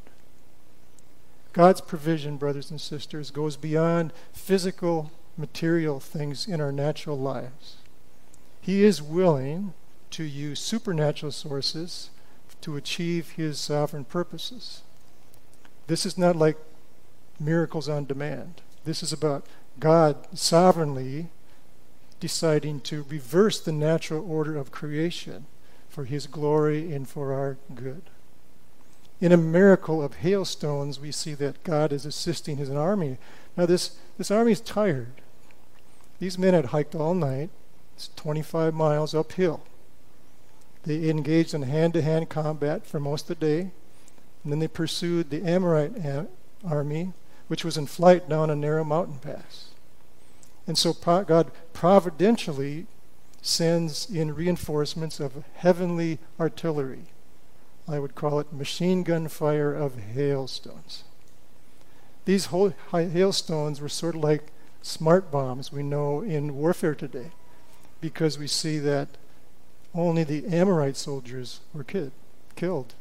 God's 1.53 1.81
provision, 1.81 2.37
brothers 2.37 2.71
and 2.71 2.81
sisters, 2.81 3.31
goes 3.31 3.57
beyond 3.57 4.13
physical, 4.33 5.11
material 5.37 6.01
things 6.01 6.47
in 6.47 6.61
our 6.61 6.71
natural 6.71 7.19
lives. 7.19 7.77
He 8.61 8.85
is 8.85 9.03
willing 9.03 9.73
to 10.11 10.23
use 10.23 10.61
supernatural 10.61 11.33
sources 11.33 12.11
to 12.61 12.77
achieve 12.77 13.31
his 13.31 13.59
sovereign 13.59 14.05
purposes. 14.05 14.83
This 15.91 16.07
is 16.07 16.17
not 16.17 16.37
like 16.37 16.57
miracles 17.41 17.89
on 17.89 18.07
demand. 18.07 18.61
This 18.85 19.03
is 19.03 19.13
about 19.13 19.45
God 19.81 20.39
sovereignly 20.39 21.31
deciding 22.21 22.83
to 22.83 23.05
reverse 23.09 23.59
the 23.59 23.73
natural 23.73 24.31
order 24.31 24.57
of 24.57 24.71
creation 24.71 25.47
for 25.89 26.05
his 26.05 26.29
glory 26.29 26.93
and 26.93 27.09
for 27.09 27.33
our 27.33 27.57
good. 27.75 28.03
In 29.21 29.33
a 29.33 29.37
miracle 29.37 30.01
of 30.01 30.15
hailstones, 30.15 31.01
we 31.01 31.11
see 31.11 31.35
that 31.35 31.65
God 31.65 31.93
is 31.93 32.07
assisting 32.07 32.57
his 32.57 32.71
army. 32.71 33.19
Now, 33.57 33.67
this, 33.67 33.97
this 34.17 34.31
army 34.31 34.53
is 34.53 34.61
tired. 34.61 35.21
These 36.21 36.39
men 36.39 36.55
had 36.55 36.67
hiked 36.67 36.95
all 36.95 37.15
night, 37.15 37.51
it's 37.97 38.11
25 38.15 38.75
miles 38.75 39.13
uphill. 39.13 39.65
They 40.85 41.11
engaged 41.11 41.53
in 41.53 41.63
hand 41.63 41.95
to 41.95 42.03
hand 42.03 42.29
combat 42.29 42.87
for 42.87 43.01
most 43.01 43.29
of 43.29 43.41
the 43.41 43.45
day, 43.45 43.71
and 44.43 44.53
then 44.53 44.59
they 44.59 44.69
pursued 44.69 45.31
the 45.31 45.43
Amorite 45.43 45.93
army, 46.65 47.13
which 47.49 47.65
was 47.65 47.77
in 47.77 47.87
flight 47.87 48.29
down 48.29 48.51
a 48.51 48.57
narrow 48.57 48.85
mountain 48.85 49.19
pass. 49.19 49.67
And 50.67 50.79
so 50.79 50.93
God 50.93 51.51
providentially 51.73 52.87
sends 53.43 54.09
in 54.11 54.35
reinforcements 54.35 55.21
of 55.21 55.45
heavenly 55.57 56.19
artillery. 56.39 57.07
I 57.89 57.99
would 57.99 58.15
call 58.15 58.39
it 58.39 58.53
machine 58.53 59.03
gun 59.03 59.29
fire 59.29 59.75
of 59.75 59.97
hailstones. 59.97 61.05
These 62.25 62.47
hailstones 62.93 63.81
were 63.81 63.89
sort 63.89 64.15
of 64.15 64.23
like 64.23 64.53
smart 64.83 65.31
bombs 65.31 65.73
we 65.73 65.83
know 65.83 66.21
in 66.21 66.57
warfare 66.57 66.95
today 66.95 67.33
because 68.01 68.39
we 68.39 68.47
see 68.47 68.79
that 68.79 69.09
only 69.95 70.23
the 70.23 70.47
Amorite 70.47 70.97
soldiers 70.97 71.61
were 71.75 71.83
kid, 71.83 72.13
killed, 72.55 72.95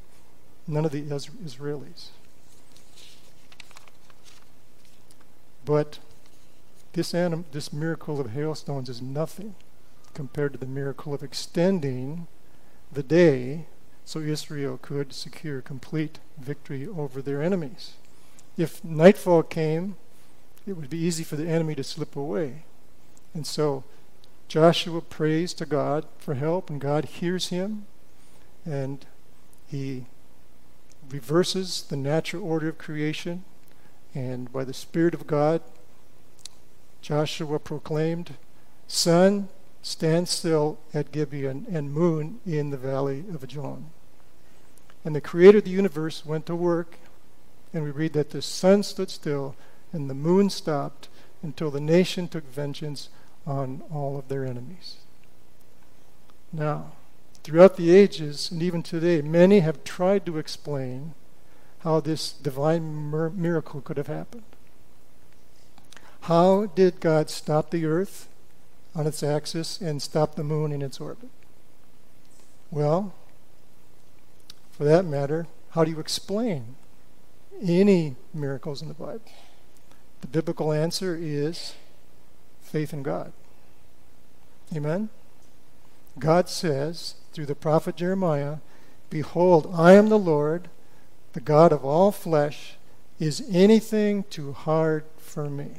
none 0.69 0.85
of 0.85 0.91
the 0.91 1.01
Israelis. 1.01 2.09
But 5.65 5.99
this, 6.93 7.13
anim- 7.13 7.45
this 7.51 7.73
miracle 7.73 8.19
of 8.19 8.31
hailstones 8.31 8.89
is 8.89 9.01
nothing 9.01 9.55
compared 10.13 10.53
to 10.53 10.59
the 10.59 10.65
miracle 10.65 11.13
of 11.13 11.23
extending 11.23 12.27
the 12.91 13.03
day 13.03 13.65
so 14.05 14.19
Israel 14.19 14.79
could 14.81 15.13
secure 15.13 15.61
complete 15.61 16.19
victory 16.37 16.87
over 16.87 17.21
their 17.21 17.43
enemies. 17.43 17.93
If 18.57 18.83
nightfall 18.83 19.43
came, 19.43 19.97
it 20.65 20.73
would 20.73 20.89
be 20.89 20.97
easy 20.97 21.23
for 21.23 21.35
the 21.35 21.47
enemy 21.47 21.75
to 21.75 21.83
slip 21.83 22.15
away. 22.15 22.63
And 23.33 23.45
so 23.45 23.83
Joshua 24.47 25.01
prays 25.01 25.53
to 25.55 25.65
God 25.65 26.07
for 26.17 26.33
help, 26.33 26.69
and 26.69 26.81
God 26.81 27.05
hears 27.05 27.49
him, 27.49 27.85
and 28.65 29.05
he 29.67 30.05
reverses 31.11 31.83
the 31.83 31.97
natural 31.97 32.43
order 32.43 32.69
of 32.69 32.77
creation. 32.77 33.43
And 34.13 34.51
by 34.51 34.63
the 34.63 34.73
Spirit 34.73 35.13
of 35.13 35.27
God, 35.27 35.61
Joshua 37.01 37.59
proclaimed, 37.59 38.35
Sun, 38.87 39.49
stand 39.81 40.27
still 40.27 40.79
at 40.93 41.11
Gibeon, 41.11 41.67
and 41.71 41.93
moon 41.93 42.39
in 42.45 42.69
the 42.69 42.77
valley 42.77 43.23
of 43.33 43.43
Ajalon. 43.43 43.85
And 45.05 45.15
the 45.15 45.21
creator 45.21 45.59
of 45.59 45.63
the 45.63 45.69
universe 45.69 46.25
went 46.25 46.45
to 46.47 46.55
work, 46.55 46.97
and 47.73 47.83
we 47.83 47.91
read 47.91 48.13
that 48.13 48.31
the 48.31 48.41
sun 48.41 48.83
stood 48.83 49.09
still 49.09 49.55
and 49.91 50.09
the 50.09 50.15
moon 50.15 50.49
stopped 50.49 51.07
until 51.41 51.71
the 51.71 51.79
nation 51.79 52.27
took 52.27 52.43
vengeance 52.45 53.09
on 53.45 53.81
all 53.91 54.17
of 54.17 54.27
their 54.27 54.45
enemies. 54.45 54.97
Now, 56.51 56.91
throughout 57.43 57.77
the 57.77 57.91
ages, 57.91 58.51
and 58.51 58.61
even 58.61 58.83
today, 58.83 59.21
many 59.21 59.59
have 59.59 59.83
tried 59.83 60.25
to 60.25 60.37
explain 60.37 61.13
how 61.79 61.99
this 61.99 62.31
divine 62.31 63.09
mir- 63.09 63.29
miracle 63.29 63.81
could 63.81 63.97
have 63.97 64.07
happened. 64.07 64.43
How 66.21 66.67
did 66.67 66.99
God 66.99 67.29
stop 67.29 67.71
the 67.71 67.85
earth 67.85 68.27
on 68.93 69.07
its 69.07 69.23
axis 69.23 69.79
and 69.79 70.01
stop 70.01 70.35
the 70.35 70.43
moon 70.43 70.71
in 70.71 70.81
its 70.81 70.99
orbit? 70.99 71.29
Well, 72.71 73.13
for 74.71 74.83
that 74.83 75.05
matter, 75.05 75.47
how 75.71 75.83
do 75.83 75.91
you 75.91 75.99
explain 75.99 76.75
any 77.61 78.15
miracles 78.33 78.81
in 78.81 78.87
the 78.87 78.93
Bible? 78.93 79.21
The 80.21 80.27
biblical 80.27 80.71
answer 80.71 81.17
is 81.19 81.75
faith 82.61 82.93
in 82.93 83.03
God. 83.03 83.31
Amen? 84.75 85.09
God 86.19 86.49
says 86.49 87.15
through 87.33 87.45
the 87.45 87.55
prophet 87.55 87.95
Jeremiah, 87.95 88.57
Behold, 89.09 89.71
I 89.73 89.93
am 89.93 90.09
the 90.09 90.19
Lord, 90.19 90.69
the 91.33 91.41
God 91.41 91.71
of 91.71 91.83
all 91.83 92.11
flesh. 92.11 92.75
Is 93.19 93.43
anything 93.49 94.23
too 94.29 94.53
hard 94.53 95.03
for 95.17 95.49
me? 95.49 95.69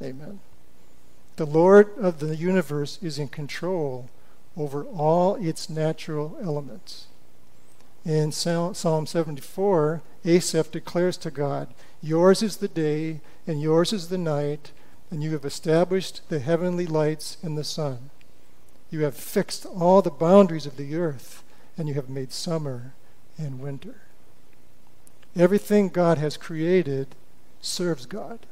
Amen. 0.00 0.40
The 1.36 1.46
Lord 1.46 1.90
of 1.98 2.20
the 2.20 2.36
universe 2.36 2.98
is 3.02 3.18
in 3.18 3.28
control 3.28 4.08
over 4.56 4.84
all 4.84 5.34
its 5.34 5.68
natural 5.68 6.38
elements. 6.40 7.06
In 8.04 8.32
Psalm 8.32 9.06
74, 9.06 10.02
Asaph 10.24 10.70
declares 10.70 11.16
to 11.18 11.30
God, 11.30 11.68
Yours 12.02 12.42
is 12.42 12.58
the 12.58 12.68
day, 12.68 13.20
and 13.46 13.60
yours 13.60 13.92
is 13.92 14.08
the 14.08 14.18
night, 14.18 14.70
and 15.10 15.22
you 15.22 15.32
have 15.32 15.44
established 15.44 16.28
the 16.28 16.38
heavenly 16.38 16.86
lights 16.86 17.38
and 17.42 17.56
the 17.56 17.64
sun. 17.64 18.10
You 18.94 19.00
have 19.00 19.16
fixed 19.16 19.66
all 19.66 20.02
the 20.02 20.10
boundaries 20.10 20.66
of 20.66 20.76
the 20.76 20.94
earth, 20.94 21.42
and 21.76 21.88
you 21.88 21.94
have 21.94 22.08
made 22.08 22.30
summer 22.30 22.94
and 23.36 23.58
winter. 23.58 24.02
Everything 25.34 25.88
God 25.88 26.16
has 26.18 26.36
created 26.36 27.08
serves 27.60 28.06
God. 28.06 28.46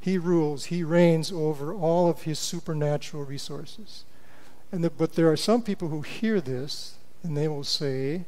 He 0.00 0.18
rules, 0.18 0.64
He 0.64 0.82
reigns 0.82 1.30
over 1.30 1.72
all 1.72 2.10
of 2.10 2.22
His 2.22 2.40
supernatural 2.40 3.22
resources. 3.22 4.02
And 4.72 4.82
the, 4.82 4.90
but 4.90 5.12
there 5.12 5.30
are 5.30 5.36
some 5.36 5.62
people 5.62 5.90
who 5.90 6.00
hear 6.00 6.40
this 6.40 6.96
and 7.22 7.36
they 7.36 7.46
will 7.46 7.62
say, 7.62 8.24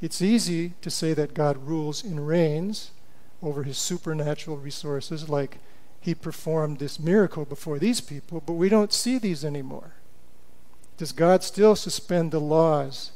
it's 0.00 0.22
easy 0.22 0.74
to 0.82 0.90
say 0.90 1.12
that 1.14 1.34
God 1.34 1.66
rules 1.66 2.04
and 2.04 2.24
reigns 2.24 2.92
over 3.42 3.64
his 3.64 3.78
supernatural 3.78 4.58
resources, 4.58 5.28
like 5.28 5.58
he 6.00 6.14
performed 6.14 6.78
this 6.78 7.00
miracle 7.00 7.44
before 7.44 7.80
these 7.80 8.00
people, 8.00 8.40
but 8.46 8.52
we 8.52 8.68
don't 8.68 8.92
see 8.92 9.18
these 9.18 9.44
anymore. 9.44 9.94
Does 10.96 11.12
God 11.12 11.42
still 11.42 11.74
suspend 11.76 12.30
the 12.30 12.40
laws 12.40 13.12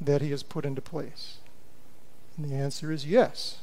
that 0.00 0.22
he 0.22 0.30
has 0.30 0.42
put 0.42 0.64
into 0.64 0.80
place? 0.80 1.38
And 2.36 2.50
the 2.50 2.54
answer 2.54 2.92
is 2.92 3.06
yes. 3.06 3.58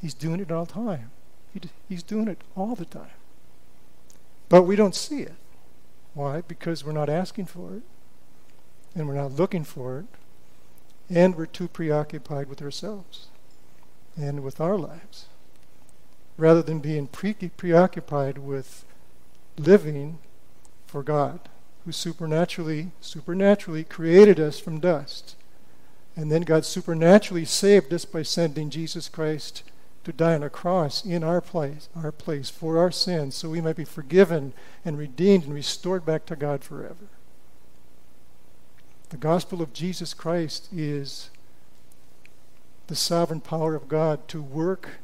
He's 0.00 0.14
doing 0.14 0.40
it 0.40 0.52
all 0.52 0.64
the 0.64 0.72
time. 0.72 1.10
He, 1.52 1.60
he's 1.88 2.02
doing 2.02 2.28
it 2.28 2.42
all 2.56 2.74
the 2.74 2.84
time. 2.84 3.10
But 4.48 4.62
we 4.62 4.76
don't 4.76 4.94
see 4.94 5.20
it. 5.22 5.34
Why? 6.14 6.42
Because 6.42 6.84
we're 6.84 6.92
not 6.92 7.08
asking 7.08 7.46
for 7.46 7.74
it 7.74 7.82
and 8.94 9.06
we're 9.06 9.14
not 9.14 9.32
looking 9.32 9.64
for 9.64 10.00
it, 10.00 10.06
and 11.08 11.36
we're 11.36 11.46
too 11.46 11.68
preoccupied 11.68 12.48
with 12.48 12.60
ourselves 12.60 13.28
and 14.16 14.42
with 14.42 14.60
our 14.60 14.76
lives, 14.76 15.26
rather 16.36 16.62
than 16.62 16.80
being 16.80 17.06
pre- 17.06 17.34
preoccupied 17.34 18.38
with 18.38 18.84
living 19.56 20.18
for 20.86 21.02
God, 21.02 21.40
who 21.84 21.92
supernaturally, 21.92 22.90
supernaturally 23.00 23.84
created 23.84 24.38
us 24.38 24.58
from 24.58 24.80
dust. 24.80 25.36
And 26.16 26.32
then 26.32 26.42
God 26.42 26.64
supernaturally 26.64 27.44
saved 27.44 27.92
us 27.92 28.04
by 28.04 28.22
sending 28.22 28.70
Jesus 28.70 29.08
Christ 29.08 29.62
to 30.04 30.12
die 30.12 30.34
on 30.34 30.42
a 30.42 30.50
cross 30.50 31.04
in 31.04 31.22
our 31.22 31.40
place, 31.40 31.88
our 31.94 32.10
place 32.10 32.50
for 32.50 32.78
our 32.78 32.90
sins, 32.90 33.34
so 33.34 33.50
we 33.50 33.60
might 33.60 33.76
be 33.76 33.84
forgiven 33.84 34.52
and 34.84 34.98
redeemed 34.98 35.44
and 35.44 35.54
restored 35.54 36.04
back 36.04 36.26
to 36.26 36.36
God 36.36 36.64
forever. 36.64 37.08
The 39.10 39.16
gospel 39.16 39.62
of 39.62 39.72
Jesus 39.72 40.14
Christ 40.14 40.68
is 40.72 41.30
the 42.88 42.96
sovereign 42.96 43.40
power 43.40 43.74
of 43.74 43.88
God 43.88 44.26
to 44.28 44.42
work 44.42 45.00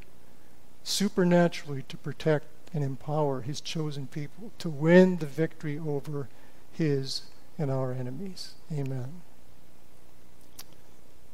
supernaturally 0.83 1.85
to 1.89 1.97
protect 1.97 2.47
and 2.75 2.83
empower 2.83 3.43
his 3.43 3.61
chosen 3.61 4.07
people 4.07 4.53
to 4.59 4.69
win 4.69 5.19
the 5.19 5.27
victory 5.27 5.79
over 5.79 6.29
his 6.77 7.23
and 7.59 7.71
our 7.71 7.93
enemies. 7.93 8.55
Amen. 8.73 9.23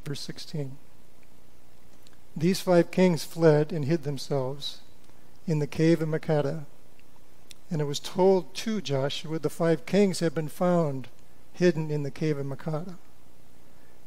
Verse 0.05 0.20
16. 0.20 0.76
These 2.37 2.61
five 2.61 2.90
kings 2.90 3.24
fled 3.24 3.72
and 3.72 3.85
hid 3.85 4.05
themselves 4.05 4.81
in 5.46 5.59
the 5.59 5.66
cave 5.66 6.00
of 6.00 6.09
Makkedah. 6.09 6.64
And 7.70 7.81
it 7.81 7.85
was 7.85 8.00
told 8.00 8.55
to 8.55 8.81
Joshua, 8.81 9.38
the 9.38 9.50
five 9.50 9.87
kings 9.87 10.20
had 10.20 10.35
been 10.35 10.48
found 10.48 11.09
hidden 11.53 11.90
in 11.90 12.03
the 12.03 12.11
cave 12.11 12.38
of 12.38 12.46
Makkedah. 12.46 12.96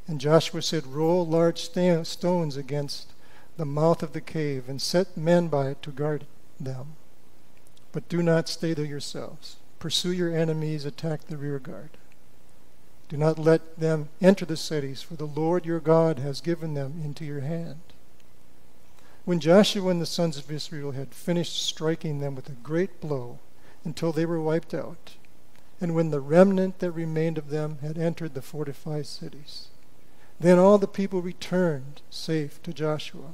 And 0.08 0.19
Joshua 0.19 0.62
said, 0.62 0.86
Roll 0.88 1.26
large 1.26 1.62
stones 1.62 2.58
against 2.58 3.13
the 3.56 3.65
mouth 3.65 4.04
of 4.04 4.13
the 4.13 4.22
cave 4.22 4.67
and 4.67 4.82
set 4.82 5.15
men 5.15 5.48
by 5.48 5.69
it 5.69 5.82
to 5.84 5.91
guard 5.91 6.26
them. 6.60 6.96
But 7.91 8.10
do 8.10 8.24
not 8.24 8.50
stay 8.50 8.74
there 8.74 8.86
yourselves. 8.86 9.58
Pursue 9.84 10.13
your 10.13 10.34
enemies, 10.34 10.86
attack 10.86 11.26
the 11.28 11.36
rear 11.36 11.60
guard. 11.60 11.89
Do 13.10 13.17
not 13.17 13.38
let 13.38 13.78
them 13.82 14.08
enter 14.22 14.46
the 14.46 14.56
cities, 14.56 15.02
for 15.02 15.15
the 15.15 15.26
Lord 15.26 15.65
your 15.65 15.82
God 15.82 16.19
has 16.19 16.39
given 16.39 16.74
them 16.74 17.02
into 17.04 17.26
your 17.26 17.41
hand. 17.41 17.82
When 19.26 19.41
Joshua 19.41 19.89
and 19.89 20.02
the 20.02 20.06
sons 20.06 20.38
of 20.38 20.50
Israel 20.50 20.93
had 20.93 21.13
finished 21.13 21.62
striking 21.62 22.19
them 22.19 22.34
with 22.34 22.48
a 22.48 22.54
great 22.63 23.02
blow 23.02 23.39
until 23.84 24.13
they 24.13 24.26
were 24.26 24.39
wiped 24.39 24.74
out, 24.74 25.15
and 25.82 25.93
when 25.93 26.12
the 26.12 26.22
remnant 26.22 26.80
that 26.80 26.91
remained 26.91 27.38
of 27.38 27.50
them 27.50 27.80
had 27.82 27.98
entered 27.98 28.36
the 28.36 28.41
fortified 28.41 29.06
cities, 29.06 29.67
then 30.39 30.58
all 30.58 30.78
the 30.78 30.88
people 30.88 31.22
returned 31.22 32.02
safe 32.10 32.63
to 32.63 32.72
Joshua 32.72 33.34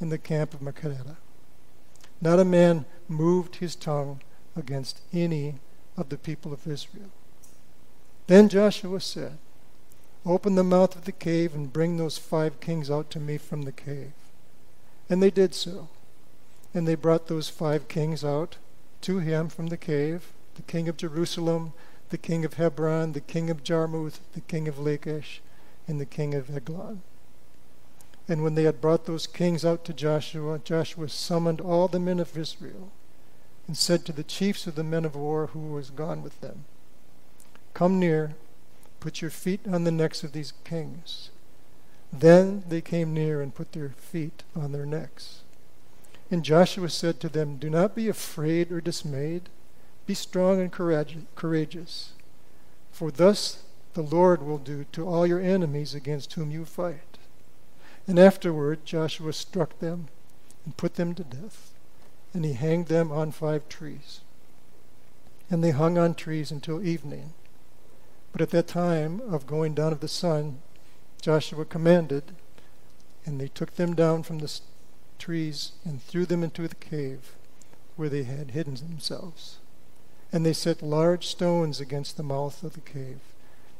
in 0.00 0.08
the 0.08 0.16
camp 0.16 0.54
of 0.54 0.60
Makkedah. 0.60 1.18
Not 2.22 2.40
a 2.40 2.46
man 2.46 2.86
moved 3.08 3.56
his 3.56 3.76
tongue 3.76 4.22
against 4.56 5.02
any 5.12 5.56
of 5.96 6.08
the 6.08 6.16
people 6.16 6.52
of 6.52 6.66
Israel. 6.66 7.10
Then 8.26 8.48
Joshua 8.48 9.00
said, 9.00 9.38
Open 10.24 10.54
the 10.54 10.64
mouth 10.64 10.94
of 10.94 11.04
the 11.04 11.12
cave 11.12 11.54
and 11.54 11.72
bring 11.72 11.96
those 11.96 12.16
five 12.16 12.60
kings 12.60 12.90
out 12.90 13.10
to 13.10 13.20
me 13.20 13.38
from 13.38 13.62
the 13.62 13.72
cave. 13.72 14.12
And 15.10 15.22
they 15.22 15.30
did 15.30 15.54
so. 15.54 15.88
And 16.72 16.86
they 16.86 16.94
brought 16.94 17.26
those 17.26 17.48
five 17.48 17.88
kings 17.88 18.24
out 18.24 18.56
to 19.02 19.18
him 19.18 19.48
from 19.48 19.66
the 19.66 19.76
cave 19.76 20.32
the 20.54 20.62
king 20.62 20.86
of 20.86 20.98
Jerusalem, 20.98 21.72
the 22.10 22.18
king 22.18 22.44
of 22.44 22.54
Hebron, 22.54 23.12
the 23.12 23.22
king 23.22 23.48
of 23.48 23.64
Jarmuth, 23.64 24.20
the 24.34 24.42
king 24.42 24.68
of 24.68 24.78
Lachish, 24.78 25.40
and 25.88 25.98
the 25.98 26.06
king 26.06 26.34
of 26.34 26.54
Eglon. 26.54 27.00
And 28.28 28.42
when 28.42 28.54
they 28.54 28.64
had 28.64 28.82
brought 28.82 29.06
those 29.06 29.26
kings 29.26 29.64
out 29.64 29.82
to 29.86 29.94
Joshua, 29.94 30.60
Joshua 30.62 31.08
summoned 31.08 31.60
all 31.60 31.88
the 31.88 31.98
men 31.98 32.20
of 32.20 32.36
Israel 32.36 32.92
and 33.66 33.76
said 33.76 34.04
to 34.04 34.12
the 34.12 34.24
chiefs 34.24 34.66
of 34.66 34.74
the 34.74 34.84
men 34.84 35.04
of 35.04 35.14
war 35.14 35.48
who 35.48 35.60
was 35.60 35.90
gone 35.90 36.22
with 36.22 36.40
them, 36.40 36.64
Come 37.74 37.98
near, 37.98 38.34
put 39.00 39.20
your 39.20 39.30
feet 39.30 39.60
on 39.70 39.84
the 39.84 39.90
necks 39.90 40.22
of 40.22 40.32
these 40.32 40.52
kings. 40.64 41.30
Then 42.12 42.64
they 42.68 42.80
came 42.80 43.14
near 43.14 43.40
and 43.40 43.54
put 43.54 43.72
their 43.72 43.90
feet 43.90 44.42
on 44.54 44.72
their 44.72 44.84
necks. 44.84 45.42
And 46.30 46.44
Joshua 46.44 46.88
said 46.88 47.20
to 47.20 47.28
them, 47.28 47.56
Do 47.56 47.70
not 47.70 47.94
be 47.94 48.08
afraid 48.08 48.70
or 48.70 48.80
dismayed. 48.80 49.48
Be 50.06 50.14
strong 50.14 50.60
and 50.60 50.72
courageous. 51.34 52.12
For 52.90 53.10
thus 53.10 53.62
the 53.94 54.02
Lord 54.02 54.42
will 54.42 54.58
do 54.58 54.84
to 54.92 55.06
all 55.06 55.26
your 55.26 55.40
enemies 55.40 55.94
against 55.94 56.32
whom 56.34 56.50
you 56.50 56.64
fight. 56.64 57.18
And 58.06 58.18
afterward 58.18 58.84
Joshua 58.84 59.32
struck 59.32 59.78
them 59.78 60.08
and 60.64 60.76
put 60.76 60.94
them 60.94 61.14
to 61.14 61.24
death, 61.24 61.71
and 62.34 62.44
he 62.44 62.54
hanged 62.54 62.86
them 62.86 63.12
on 63.12 63.30
five 63.30 63.68
trees. 63.68 64.20
And 65.50 65.62
they 65.62 65.70
hung 65.70 65.98
on 65.98 66.14
trees 66.14 66.50
until 66.50 66.82
evening. 66.82 67.34
But 68.32 68.40
at 68.40 68.50
that 68.50 68.68
time 68.68 69.20
of 69.20 69.46
going 69.46 69.74
down 69.74 69.92
of 69.92 70.00
the 70.00 70.08
sun, 70.08 70.62
Joshua 71.20 71.64
commanded, 71.64 72.32
and 73.26 73.40
they 73.40 73.48
took 73.48 73.76
them 73.76 73.94
down 73.94 74.22
from 74.22 74.38
the 74.38 74.60
trees 75.18 75.72
and 75.84 76.02
threw 76.02 76.24
them 76.24 76.42
into 76.42 76.66
the 76.66 76.74
cave 76.74 77.34
where 77.96 78.08
they 78.08 78.22
had 78.22 78.52
hidden 78.52 78.74
themselves. 78.74 79.58
And 80.32 80.46
they 80.46 80.54
set 80.54 80.82
large 80.82 81.26
stones 81.26 81.78
against 81.78 82.16
the 82.16 82.22
mouth 82.22 82.62
of 82.62 82.72
the 82.72 82.80
cave, 82.80 83.20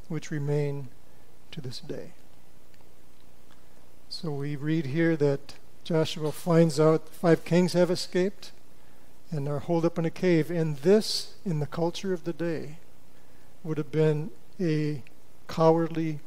which 0.08 0.30
remain 0.30 0.88
to 1.50 1.62
this 1.62 1.80
day. 1.80 2.12
So 4.10 4.30
we 4.30 4.56
read 4.56 4.86
here 4.86 5.16
that 5.16 5.54
Joshua 5.84 6.30
finds 6.30 6.78
out 6.78 7.08
five 7.08 7.44
kings 7.44 7.72
have 7.72 7.90
escaped 7.90 8.52
and 9.30 9.48
are 9.48 9.58
holed 9.58 9.84
up 9.84 9.98
in 9.98 10.04
a 10.04 10.10
cave. 10.10 10.50
And 10.50 10.76
this, 10.78 11.34
in 11.44 11.58
the 11.58 11.66
culture 11.66 12.12
of 12.12 12.24
the 12.24 12.32
day, 12.32 12.76
would 13.64 13.78
have 13.78 13.90
been 13.90 14.30
a 14.60 15.02
cowardly 15.48 16.20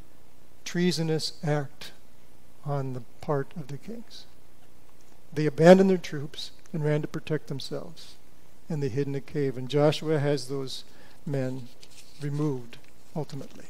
treasonous 0.65 1.33
act 1.43 1.91
on 2.65 2.93
the 2.93 3.03
part 3.21 3.53
of 3.55 3.67
the 3.67 3.77
kings. 3.77 4.25
They 5.33 5.45
abandoned 5.45 5.89
their 5.89 5.97
troops 5.97 6.51
and 6.73 6.83
ran 6.83 7.01
to 7.01 7.07
protect 7.07 7.47
themselves, 7.47 8.15
and 8.67 8.81
they 8.81 8.89
hid 8.89 9.07
in 9.07 9.15
a 9.15 9.21
cave. 9.21 9.57
And 9.57 9.69
Joshua 9.69 10.19
has 10.19 10.47
those 10.47 10.83
men 11.25 11.67
removed 12.21 12.77
ultimately. 13.15 13.65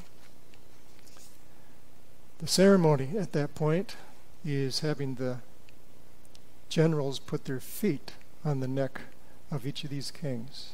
The 2.40 2.48
ceremony 2.48 3.18
at 3.18 3.34
that 3.34 3.56
point 3.56 3.96
is 4.44 4.80
having 4.80 5.16
the 5.16 5.38
generals 6.76 7.20
put 7.20 7.46
their 7.46 7.62
feet 7.62 8.12
on 8.44 8.60
the 8.60 8.68
neck 8.68 9.00
of 9.50 9.66
each 9.66 9.86
of 9.86 9.90
these 9.90 10.12
kings. 10.12 10.74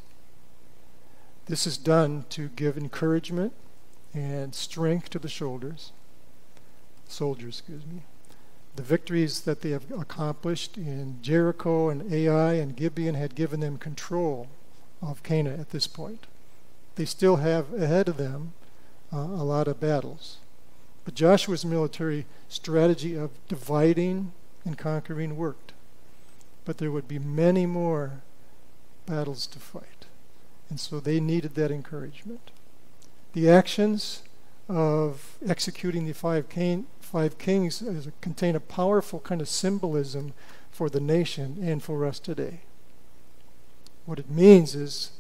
This 1.46 1.68
is 1.68 1.78
done 1.78 2.26
to 2.30 2.50
give 2.56 2.76
encouragement 2.76 3.54
and 4.12 4.56
strength 4.56 5.12
to 5.12 5.20
the 5.20 5.30
shoulders 5.30 5.92
soldiers, 7.08 7.60
excuse 7.60 7.86
me. 7.86 8.02
The 8.78 8.82
victories 8.82 9.42
that 9.42 9.62
they 9.62 9.70
have 9.70 9.92
accomplished 9.92 10.76
in 10.76 11.20
Jericho 11.22 11.90
and 11.90 12.12
Ai 12.12 12.54
and 12.54 12.76
Gibeon 12.76 13.14
had 13.14 13.36
given 13.36 13.60
them 13.60 13.78
control 13.78 14.48
of 15.04 15.22
Canaan 15.22 15.60
at 15.60 15.70
this 15.70 15.86
point. 15.86 16.26
They 16.96 17.06
still 17.06 17.36
have 17.36 17.74
ahead 17.76 18.08
of 18.08 18.18
them 18.18 18.54
uh, 19.14 19.18
a 19.18 19.46
lot 19.46 19.68
of 19.68 19.80
battles. 19.80 20.38
But 21.06 21.14
Joshua's 21.14 21.64
military 21.64 22.26
strategy 22.50 23.16
of 23.16 23.30
dividing 23.48 24.32
and 24.66 24.80
conquering 24.80 25.38
worked. 25.38 25.71
But 26.66 26.78
there 26.78 26.92
would 26.92 27.08
be 27.08 27.20
many 27.20 27.66
more 27.66 28.22
battles 29.06 29.48
to 29.48 29.60
fight. 29.60 30.06
And 30.70 30.80
so 30.80 31.00
they 31.00 31.20
needed 31.20 31.56
that 31.56 31.72
encouragement. 31.72 32.52
The 33.34 33.50
actions 33.50 34.24
of 34.70 35.38
executing 35.46 36.06
the 36.06 36.14
five, 36.14 36.46
five 37.00 37.38
kings 37.38 37.84
contain 38.22 38.56
a 38.56 38.60
powerful 38.60 39.20
kind 39.20 39.42
of 39.42 39.50
symbolism 39.50 40.34
for 40.72 40.90
the 40.90 41.02
nation 41.02 41.58
and 41.62 41.84
for 41.84 42.06
us 42.06 42.20
today. 42.20 42.62
What 44.06 44.20
it 44.20 44.30
means 44.30 44.76
is 44.76 45.12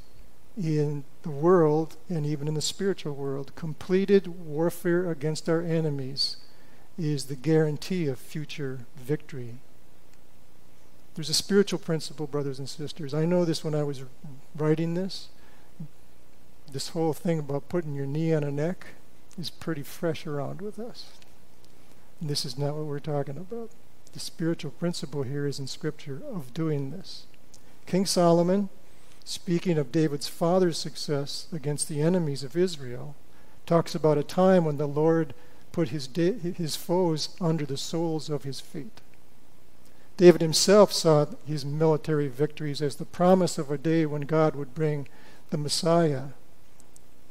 in 0.57 1.03
the 1.23 1.29
world 1.29 1.97
and 2.09 2.25
even 2.25 2.47
in 2.47 2.53
the 2.53 2.61
spiritual 2.61 3.13
world, 3.13 3.55
completed 3.55 4.27
warfare 4.27 5.09
against 5.11 5.49
our 5.49 5.61
enemies 5.61 6.37
is 6.97 7.25
the 7.25 7.35
guarantee 7.35 8.07
of 8.07 8.19
future 8.19 8.79
victory. 8.95 9.55
There's 11.15 11.29
a 11.29 11.33
spiritual 11.33 11.79
principle, 11.79 12.25
brothers 12.25 12.59
and 12.59 12.69
sisters. 12.69 13.13
I 13.13 13.25
know 13.25 13.43
this 13.43 13.63
when 13.63 13.75
I 13.75 13.83
was 13.83 14.03
writing 14.55 14.93
this. 14.93 15.27
This 16.71 16.89
whole 16.89 17.13
thing 17.13 17.39
about 17.39 17.67
putting 17.67 17.93
your 17.93 18.05
knee 18.05 18.33
on 18.33 18.43
a 18.43 18.51
neck 18.51 18.87
is 19.37 19.49
pretty 19.49 19.83
fresh 19.83 20.25
around 20.25 20.61
with 20.61 20.79
us. 20.79 21.07
And 22.21 22.29
this 22.29 22.45
is 22.45 22.57
not 22.57 22.75
what 22.75 22.85
we're 22.85 22.99
talking 22.99 23.37
about. 23.37 23.71
The 24.13 24.19
spiritual 24.19 24.71
principle 24.71 25.23
here 25.23 25.45
is 25.47 25.59
in 25.59 25.67
Scripture 25.67 26.21
of 26.31 26.53
doing 26.53 26.91
this. 26.91 27.25
King 27.85 28.05
Solomon, 28.05 28.69
speaking 29.25 29.77
of 29.77 29.91
David's 29.91 30.27
father's 30.27 30.77
success 30.77 31.47
against 31.51 31.89
the 31.89 32.01
enemies 32.01 32.43
of 32.43 32.55
Israel, 32.55 33.15
talks 33.65 33.95
about 33.95 34.17
a 34.17 34.23
time 34.23 34.63
when 34.63 34.77
the 34.77 34.87
Lord 34.87 35.33
put 35.71 35.89
his, 35.89 36.07
his 36.15 36.75
foes 36.75 37.35
under 37.41 37.65
the 37.65 37.77
soles 37.77 38.29
of 38.29 38.43
his 38.43 38.59
feet. 38.59 39.01
David 40.21 40.41
himself 40.41 40.93
saw 40.93 41.25
his 41.47 41.65
military 41.65 42.27
victories 42.27 42.79
as 42.79 42.97
the 42.97 43.05
promise 43.05 43.57
of 43.57 43.71
a 43.71 43.77
day 43.79 44.05
when 44.05 44.21
God 44.21 44.55
would 44.55 44.75
bring 44.75 45.07
the 45.49 45.57
Messiah 45.57 46.25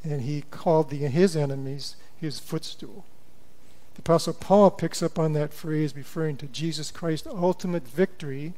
and 0.02 0.22
he 0.22 0.42
called 0.50 0.90
the, 0.90 0.96
his 0.96 1.36
enemies 1.36 1.94
his 2.16 2.40
footstool. 2.40 3.04
The 3.94 4.00
Apostle 4.00 4.34
Paul 4.34 4.72
picks 4.72 5.04
up 5.04 5.20
on 5.20 5.34
that 5.34 5.54
phrase 5.54 5.94
referring 5.94 6.36
to 6.38 6.46
Jesus 6.46 6.90
Christ's 6.90 7.28
ultimate 7.28 7.86
victory 7.86 8.54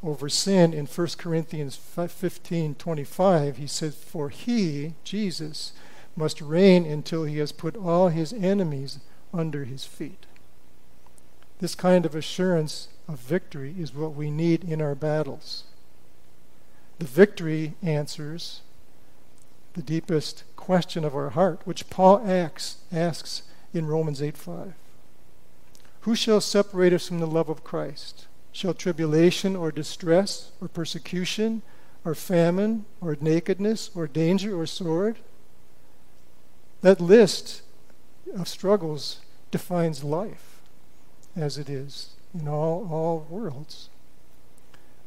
over 0.00 0.28
sin 0.28 0.72
in 0.72 0.86
1 0.86 1.08
Corinthians 1.18 1.74
15 1.74 2.76
25. 2.76 3.56
He 3.56 3.66
says, 3.66 3.96
For 3.96 4.28
he, 4.28 4.94
Jesus, 5.02 5.72
must 6.14 6.40
reign 6.40 6.86
until 6.86 7.24
he 7.24 7.38
has 7.38 7.50
put 7.50 7.76
all 7.76 8.10
his 8.10 8.32
enemies 8.32 9.00
under 9.32 9.64
his 9.64 9.84
feet. 9.84 10.26
This 11.58 11.74
kind 11.74 12.06
of 12.06 12.14
assurance 12.14 12.86
of 13.06 13.18
victory 13.18 13.74
is 13.78 13.94
what 13.94 14.14
we 14.14 14.30
need 14.30 14.64
in 14.64 14.80
our 14.80 14.94
battles. 14.94 15.64
The 16.98 17.06
victory 17.06 17.74
answers 17.82 18.62
the 19.74 19.82
deepest 19.82 20.44
question 20.56 21.04
of 21.04 21.14
our 21.14 21.30
heart, 21.30 21.60
which 21.64 21.90
Paul 21.90 22.22
asks, 22.26 22.78
asks 22.92 23.42
in 23.72 23.86
Romans 23.86 24.22
8 24.22 24.36
5. 24.36 24.74
Who 26.02 26.14
shall 26.14 26.40
separate 26.40 26.92
us 26.92 27.08
from 27.08 27.20
the 27.20 27.26
love 27.26 27.48
of 27.48 27.64
Christ? 27.64 28.26
Shall 28.52 28.74
tribulation 28.74 29.56
or 29.56 29.72
distress 29.72 30.52
or 30.60 30.68
persecution 30.68 31.62
or 32.04 32.14
famine 32.14 32.84
or 33.00 33.16
nakedness 33.20 33.90
or 33.94 34.06
danger 34.06 34.58
or 34.58 34.66
sword? 34.66 35.18
That 36.82 37.00
list 37.00 37.62
of 38.36 38.46
struggles 38.46 39.20
defines 39.50 40.04
life 40.04 40.60
as 41.34 41.58
it 41.58 41.68
is 41.68 42.13
in 42.38 42.48
all, 42.48 42.88
all 42.90 43.26
worlds. 43.30 43.88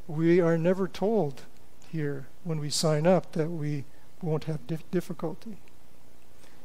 We 0.08 0.40
are 0.40 0.58
never 0.58 0.88
told 0.88 1.44
here 1.92 2.28
when 2.44 2.60
we 2.60 2.70
sign 2.70 3.06
up 3.06 3.34
that 3.34 3.50
we 3.50 3.84
won't 4.22 4.46
have 4.46 4.66
dif- 4.66 4.90
difficulty. 4.90 5.58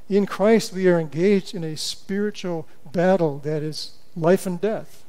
In 0.08 0.26
Christ, 0.26 0.72
we 0.72 0.88
are 0.88 1.00
engaged 1.00 1.54
in 1.54 1.64
a 1.64 1.76
spiritual 1.76 2.66
battle 2.92 3.38
that 3.38 3.62
is 3.62 3.98
life 4.16 4.46
and 4.46 4.60
death. 4.60 5.04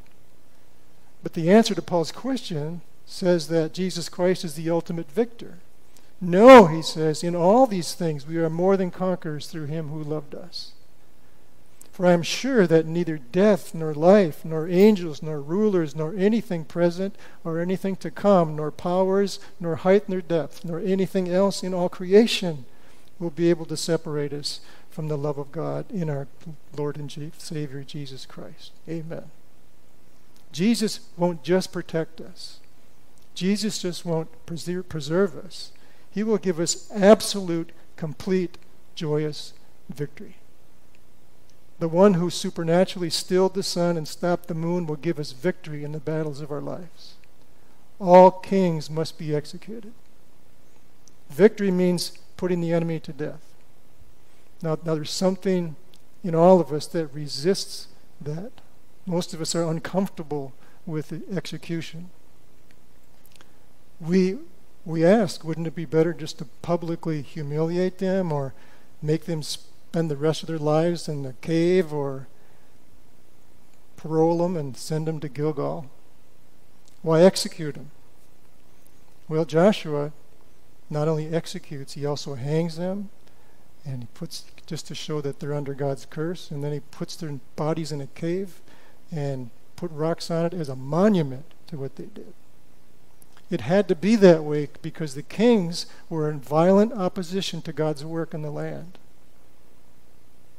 But 1.21 1.33
the 1.33 1.49
answer 1.49 1.75
to 1.75 1.81
Paul's 1.81 2.11
question 2.11 2.81
says 3.05 3.47
that 3.47 3.73
Jesus 3.73 4.09
Christ 4.09 4.43
is 4.43 4.55
the 4.55 4.69
ultimate 4.69 5.11
victor. 5.11 5.59
No, 6.19 6.67
he 6.67 6.81
says, 6.81 7.23
in 7.23 7.35
all 7.35 7.67
these 7.67 7.93
things 7.93 8.25
we 8.25 8.37
are 8.37 8.49
more 8.49 8.77
than 8.77 8.91
conquerors 8.91 9.47
through 9.47 9.65
him 9.65 9.89
who 9.89 10.03
loved 10.03 10.33
us. 10.33 10.71
For 11.93 12.07
I 12.07 12.13
am 12.13 12.23
sure 12.23 12.65
that 12.65 12.87
neither 12.87 13.19
death, 13.19 13.75
nor 13.75 13.93
life, 13.93 14.43
nor 14.43 14.67
angels, 14.67 15.21
nor 15.21 15.39
rulers, 15.39 15.95
nor 15.95 16.15
anything 16.15 16.65
present, 16.65 17.15
or 17.43 17.59
anything 17.59 17.95
to 17.97 18.09
come, 18.09 18.55
nor 18.55 18.71
powers, 18.71 19.39
nor 19.59 19.75
height, 19.75 20.09
nor 20.09 20.19
depth, 20.19 20.65
nor 20.65 20.79
anything 20.79 21.29
else 21.29 21.61
in 21.61 21.71
all 21.71 21.89
creation 21.89 22.65
will 23.19 23.29
be 23.29 23.51
able 23.51 23.65
to 23.67 23.77
separate 23.77 24.33
us 24.33 24.59
from 24.89 25.07
the 25.07 25.17
love 25.17 25.37
of 25.37 25.51
God 25.51 25.89
in 25.91 26.09
our 26.09 26.27
Lord 26.75 26.97
and 26.97 27.31
Savior 27.37 27.83
Jesus 27.83 28.25
Christ. 28.25 28.71
Amen. 28.89 29.29
Jesus 30.51 30.99
won't 31.15 31.43
just 31.43 31.71
protect 31.71 32.19
us, 32.19 32.59
Jesus 33.35 33.79
just 33.79 34.03
won't 34.03 34.29
preserve 34.47 35.37
us. 35.37 35.71
He 36.09 36.23
will 36.23 36.37
give 36.37 36.59
us 36.59 36.91
absolute, 36.91 37.71
complete, 37.97 38.57
joyous 38.95 39.53
victory. 39.89 40.37
The 41.83 41.89
one 41.89 42.13
who 42.13 42.29
supernaturally 42.29 43.09
stilled 43.09 43.55
the 43.55 43.61
sun 43.61 43.97
and 43.97 44.07
stopped 44.07 44.47
the 44.47 44.53
moon 44.53 44.87
will 44.87 44.95
give 44.95 45.19
us 45.19 45.33
victory 45.33 45.83
in 45.83 45.91
the 45.91 45.99
battles 45.99 46.39
of 46.39 46.49
our 46.49 46.61
lives. 46.61 47.15
All 47.99 48.31
kings 48.31 48.89
must 48.89 49.17
be 49.17 49.35
executed. 49.35 49.91
Victory 51.29 51.71
means 51.71 52.17
putting 52.37 52.61
the 52.61 52.71
enemy 52.71 53.01
to 53.01 53.11
death. 53.11 53.53
Now, 54.61 54.77
now 54.85 54.95
there's 54.95 55.11
something 55.11 55.75
in 56.23 56.33
all 56.33 56.61
of 56.61 56.71
us 56.71 56.87
that 56.87 57.07
resists 57.07 57.89
that. 58.21 58.53
Most 59.05 59.33
of 59.33 59.41
us 59.41 59.53
are 59.53 59.69
uncomfortable 59.69 60.53
with 60.85 61.09
the 61.09 61.21
execution. 61.35 62.11
We, 63.99 64.37
we 64.85 65.03
ask, 65.03 65.43
wouldn't 65.43 65.67
it 65.67 65.75
be 65.75 65.83
better 65.83 66.13
just 66.13 66.37
to 66.37 66.45
publicly 66.61 67.21
humiliate 67.21 67.97
them 67.97 68.31
or 68.31 68.53
make 69.01 69.25
them 69.25 69.43
spend 69.93 70.09
the 70.09 70.17
rest 70.17 70.41
of 70.41 70.47
their 70.47 70.57
lives 70.57 71.07
in 71.07 71.21
the 71.21 71.33
cave 71.33 71.93
or 71.93 72.27
parole 73.95 74.39
them 74.39 74.57
and 74.57 74.75
send 74.75 75.07
them 75.07 75.19
to 75.19 75.29
Gilgal? 75.29 75.87
Why 77.03 77.21
execute 77.21 77.75
them? 77.75 77.91
Well, 79.29 79.45
Joshua 79.45 80.11
not 80.89 81.07
only 81.07 81.31
executes, 81.31 81.93
he 81.93 82.07
also 82.07 82.33
hangs 82.33 82.75
them 82.75 83.11
and 83.85 84.01
he 84.01 84.07
puts 84.15 84.45
just 84.65 84.87
to 84.87 84.95
show 84.95 85.21
that 85.21 85.39
they're 85.39 85.53
under 85.53 85.75
God's 85.75 86.07
curse, 86.07 86.49
and 86.49 86.63
then 86.63 86.73
he 86.73 86.79
puts 86.79 87.15
their 87.15 87.39
bodies 87.55 87.91
in 87.91 88.01
a 88.01 88.07
cave 88.07 88.61
and 89.11 89.51
put 89.75 89.91
rocks 89.91 90.31
on 90.31 90.45
it 90.45 90.55
as 90.55 90.69
a 90.69 90.75
monument 90.75 91.45
to 91.67 91.77
what 91.77 91.97
they 91.97 92.05
did. 92.05 92.33
It 93.51 93.61
had 93.61 93.87
to 93.89 93.95
be 93.95 94.15
that 94.15 94.43
way 94.43 94.69
because 94.81 95.13
the 95.13 95.21
kings 95.21 95.85
were 96.09 96.31
in 96.31 96.39
violent 96.39 96.93
opposition 96.93 97.61
to 97.61 97.73
God's 97.73 98.03
work 98.03 98.33
in 98.33 98.41
the 98.41 98.49
land. 98.49 98.97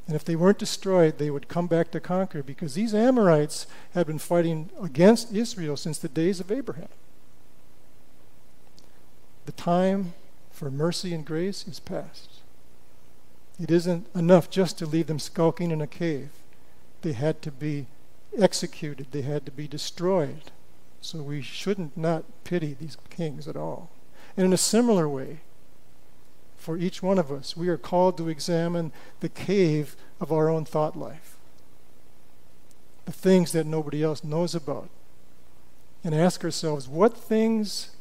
And 0.07 0.15
if 0.15 0.23
they 0.23 0.35
weren't 0.35 0.59
destroyed, 0.59 1.17
they 1.17 1.31
would 1.31 1.47
come 1.47 1.67
back 1.67 1.89
to 1.91 1.99
conquer 1.99 2.43
because 2.43 2.75
these 2.75 2.93
Amorites 2.93 3.65
had 3.93 4.05
been 4.05 4.19
fighting 4.19 4.69
against 4.81 5.33
Israel 5.33 5.75
since 5.77 5.97
the 5.97 6.09
days 6.09 6.39
of 6.39 6.51
Abraham. 6.51 6.89
The 9.45 9.51
time 9.51 10.13
for 10.51 10.69
mercy 10.69 11.13
and 11.13 11.25
grace 11.25 11.67
is 11.67 11.79
past. 11.79 12.41
It 13.59 13.71
isn't 13.71 14.07
enough 14.13 14.49
just 14.49 14.77
to 14.79 14.85
leave 14.85 15.07
them 15.07 15.19
skulking 15.19 15.71
in 15.71 15.81
a 15.81 15.87
cave. 15.87 16.29
They 17.01 17.13
had 17.13 17.41
to 17.43 17.51
be 17.51 17.87
executed, 18.37 19.07
they 19.11 19.21
had 19.21 19.45
to 19.45 19.51
be 19.51 19.67
destroyed. 19.67 20.51
So 21.01 21.21
we 21.21 21.41
shouldn't 21.41 21.95
not 21.95 22.25
pity 22.43 22.73
these 22.73 22.97
kings 23.09 23.47
at 23.47 23.55
all. 23.55 23.89
And 24.35 24.45
in 24.45 24.53
a 24.53 24.57
similar 24.57 25.07
way, 25.07 25.41
for 26.65 26.77
each 26.79 27.03
one 27.03 27.19
of 27.19 27.31
us, 27.31 27.55
we 27.55 27.69
are 27.69 27.77
called 27.77 28.17
to 28.17 28.27
examine 28.27 28.91
the 29.19 29.29
cave 29.29 29.95
of 30.19 30.31
our 30.31 30.49
own 30.49 30.65
thought 30.65 30.97
life, 30.97 31.37
the 33.05 33.11
things 33.11 33.51
that 33.51 33.67
nobody 33.67 34.01
else 34.01 34.23
knows 34.23 34.55
about, 34.55 34.89
and 36.03 36.15
ask 36.15 36.43
ourselves 36.43 36.87
what 36.87 37.15
things 37.15 37.95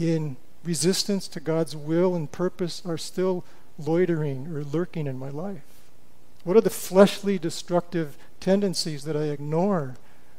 in 0.00 0.38
resistance 0.64 1.28
to 1.28 1.38
God's 1.38 1.76
will 1.76 2.14
and 2.14 2.32
purpose 2.32 2.80
are 2.86 2.96
still 2.96 3.44
loitering 3.78 4.46
or 4.46 4.64
lurking 4.64 5.06
in 5.06 5.18
my 5.18 5.28
life? 5.28 5.62
What 6.42 6.56
are 6.56 6.62
the 6.62 6.70
fleshly 6.70 7.38
destructive 7.38 8.16
tendencies 8.40 9.04
that 9.04 9.16
I 9.16 9.24
ignore 9.24 9.96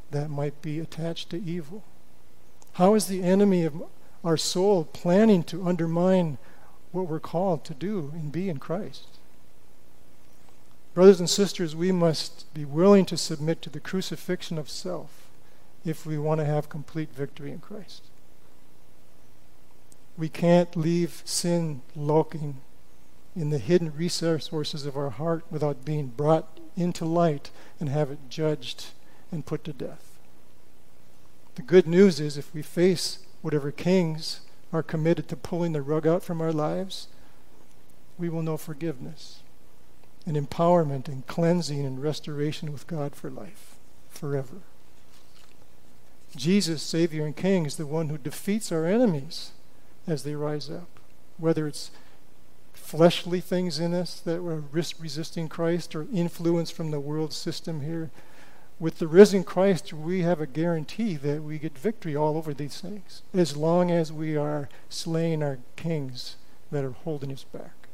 that 0.09 0.31
might 0.31 0.63
be 0.63 0.79
attached 0.79 1.29
to 1.29 1.43
evil? 1.43 1.83
How 2.73 2.95
is 2.95 3.05
the 3.05 3.21
enemy 3.21 3.65
of 3.65 3.83
our 4.23 4.37
soul 4.37 4.85
planning 4.85 5.43
to 5.43 5.67
undermine 5.67 6.39
what 6.97 7.07
we're 7.07 7.19
called 7.19 7.63
to 7.65 7.73
do 7.73 8.11
and 8.13 8.31
be 8.31 8.49
in 8.49 8.57
Christ? 8.57 9.19
Brothers 10.93 11.19
and 11.19 11.29
sisters, 11.29 11.75
we 11.75 11.91
must 11.91 12.51
be 12.53 12.65
willing 12.65 13.05
to 13.05 13.17
submit 13.17 13.61
to 13.61 13.69
the 13.69 13.79
crucifixion 13.79 14.57
of 14.57 14.69
self 14.69 15.27
if 15.85 16.05
we 16.05 16.17
want 16.17 16.39
to 16.39 16.45
have 16.45 16.69
complete 16.69 17.13
victory 17.13 17.51
in 17.51 17.59
Christ. 17.59 18.03
We 20.17 20.27
can't 20.27 20.75
leave 20.75 21.21
sin 21.23 21.81
lurking 21.95 22.57
in 23.35 23.51
the 23.51 23.59
hidden 23.59 23.93
resources 23.95 24.87
of 24.87 24.97
our 24.97 25.11
heart 25.11 25.45
without 25.51 25.85
being 25.85 26.07
brought 26.07 26.59
into 26.75 27.05
light 27.05 27.51
and 27.79 27.89
have 27.89 28.09
it 28.09 28.17
judged 28.27 28.87
and 29.31 29.45
put 29.45 29.63
to 29.65 29.73
death. 29.73 30.17
The 31.53 31.61
good 31.61 31.85
news 31.85 32.19
is 32.19 32.37
if 32.37 32.53
we 32.55 32.63
face 32.63 33.19
whatever 33.43 33.71
kings 33.71 34.41
are 34.71 34.83
committed 34.83 35.27
to 35.29 35.35
pulling 35.35 35.73
the 35.73 35.81
rug 35.81 36.05
out 36.05 36.23
from 36.23 36.41
our 36.41 36.51
lives, 36.51 37.07
we 38.17 38.29
will 38.29 38.41
know 38.41 38.57
forgiveness 38.57 39.41
and 40.25 40.35
empowerment 40.35 41.07
and 41.07 41.25
cleansing 41.25 41.85
and 41.85 42.03
restoration 42.03 42.73
with 42.73 42.85
God 42.85 43.15
for 43.15 43.29
life, 43.29 43.75
forever. 44.09 44.57
Jesus, 46.35 46.81
Savior 46.81 47.25
and 47.25 47.35
King, 47.35 47.65
is 47.65 47.77
the 47.77 47.85
one 47.85 48.09
who 48.09 48.17
defeats 48.17 48.71
our 48.71 48.85
enemies 48.85 49.51
as 50.05 50.23
they 50.23 50.35
rise 50.35 50.69
up, 50.69 50.99
whether 51.37 51.67
it's 51.67 51.91
fleshly 52.73 53.39
things 53.39 53.79
in 53.79 53.93
us 53.93 54.19
that 54.19 54.43
were 54.43 54.63
resisting 54.71 55.47
Christ 55.47 55.95
or 55.95 56.07
influence 56.13 56.69
from 56.69 56.91
the 56.91 56.99
world 56.99 57.33
system 57.33 57.81
here. 57.81 58.11
With 58.79 58.99
the 58.99 59.07
risen 59.07 59.43
Christ, 59.43 59.91
we 59.91 60.21
have 60.21 60.39
a 60.39 60.45
guarantee 60.45 61.15
that 61.15 61.41
we 61.41 61.57
get 61.57 61.77
victory 61.77 62.15
all 62.15 62.37
over 62.37 62.53
these 62.53 62.79
things, 62.79 63.23
as 63.33 63.57
long 63.57 63.89
as 63.89 64.13
we 64.13 64.37
are 64.37 64.69
slaying 64.87 65.41
our 65.41 65.57
kings 65.75 66.35
that 66.71 66.83
are 66.83 66.91
holding 66.91 67.31
us 67.31 67.43
back. 67.43 67.87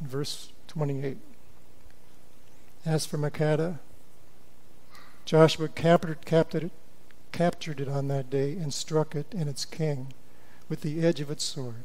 Verse 0.00 0.52
28. 0.68 1.16
As 2.84 3.06
for 3.06 3.16
Makkedah, 3.16 3.78
Joshua 5.24 5.68
captured, 5.68 6.24
captured, 6.26 6.70
captured 7.32 7.80
it 7.80 7.88
on 7.88 8.08
that 8.08 8.28
day 8.28 8.52
and 8.52 8.74
struck 8.74 9.14
it 9.14 9.32
and 9.32 9.48
its 9.48 9.64
king 9.64 10.12
with 10.68 10.82
the 10.82 11.04
edge 11.04 11.20
of 11.20 11.30
its 11.30 11.44
sword. 11.44 11.84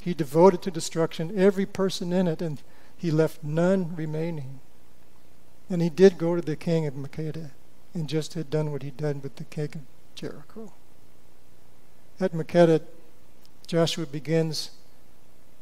He 0.00 0.14
devoted 0.14 0.62
to 0.62 0.70
destruction 0.70 1.38
every 1.38 1.66
person 1.66 2.12
in 2.12 2.28
it, 2.28 2.40
and 2.40 2.62
he 2.96 3.10
left 3.10 3.42
none 3.42 3.94
remaining. 3.96 4.60
And 5.68 5.82
he 5.82 5.90
did 5.90 6.18
go 6.18 6.36
to 6.36 6.42
the 6.42 6.56
king 6.56 6.86
of 6.86 6.94
Makkedah 6.94 7.50
and 7.94 8.08
just 8.08 8.34
had 8.34 8.50
done 8.50 8.70
what 8.70 8.82
he'd 8.82 8.96
done 8.96 9.20
with 9.22 9.36
the 9.36 9.44
king 9.44 9.70
of 9.74 9.80
Jericho. 10.14 10.72
At 12.20 12.32
Makkedah, 12.32 12.82
Joshua 13.66 14.06
begins 14.06 14.70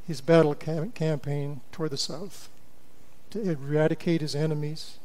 his 0.06 0.20
battle 0.20 0.54
cam- 0.54 0.92
campaign 0.92 1.62
toward 1.72 1.90
the 1.90 1.96
south 1.96 2.48
to 3.30 3.40
eradicate 3.40 4.20
his 4.20 4.34
enemies. 4.34 4.98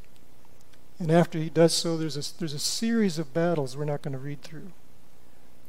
And 1.00 1.12
after 1.12 1.40
he 1.40 1.50
does 1.50 1.74
so, 1.74 1.98
there's 1.98 2.18
a, 2.18 2.38
there's 2.40 2.54
a 2.54 2.60
series 2.60 3.18
of 3.18 3.34
battles 3.34 3.78
we're 3.78 3.86
not 3.86 4.02
going 4.02 4.12
to 4.12 4.20
read 4.20 4.42
through. 4.42 4.72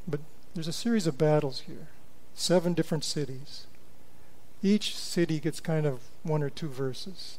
But 0.09 0.21
there's 0.55 0.69
a 0.69 0.73
series 0.73 1.07
of 1.07 1.17
battles 1.17 1.61
here. 1.61 1.89
Seven 2.35 2.75
different 2.75 3.05
cities. 3.05 3.67
Each 4.63 4.97
city 4.97 5.39
gets 5.39 5.61
kind 5.61 5.87
of 5.87 6.01
one 6.23 6.43
or 6.43 6.51
two 6.51 6.69
verses. 6.69 7.39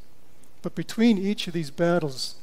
But 0.62 0.76
between 0.76 1.18
each 1.18 1.48
of 1.48 1.54
these 1.54 1.72
battles 1.72 2.36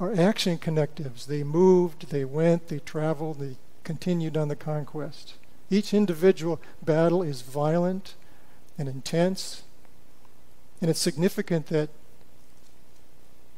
are 0.00 0.14
action 0.14 0.58
connectives. 0.58 1.26
They 1.26 1.42
moved, 1.42 2.10
they 2.10 2.24
went, 2.24 2.68
they 2.68 2.80
traveled, 2.80 3.38
they 3.38 3.56
continued 3.84 4.36
on 4.36 4.48
the 4.48 4.56
conquest. 4.56 5.34
Each 5.70 5.94
individual 5.94 6.60
battle 6.82 7.22
is 7.22 7.42
violent 7.42 8.14
and 8.76 8.88
intense. 8.88 9.62
And 10.80 10.90
it's 10.90 11.00
significant 11.00 11.68
that 11.68 11.90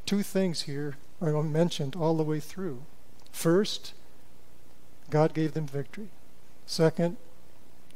two 0.05 0.23
things 0.23 0.61
here 0.61 0.97
are 1.21 1.43
mentioned 1.43 1.95
all 1.95 2.15
the 2.15 2.23
way 2.23 2.39
through. 2.39 2.83
First, 3.31 3.93
God 5.09 5.33
gave 5.33 5.53
them 5.53 5.67
victory. 5.67 6.09
Second, 6.65 7.17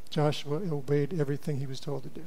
Joshua 0.10 0.58
obeyed 0.72 1.20
everything 1.20 1.58
he 1.58 1.66
was 1.66 1.80
told 1.80 2.04
to 2.04 2.10
do. 2.10 2.24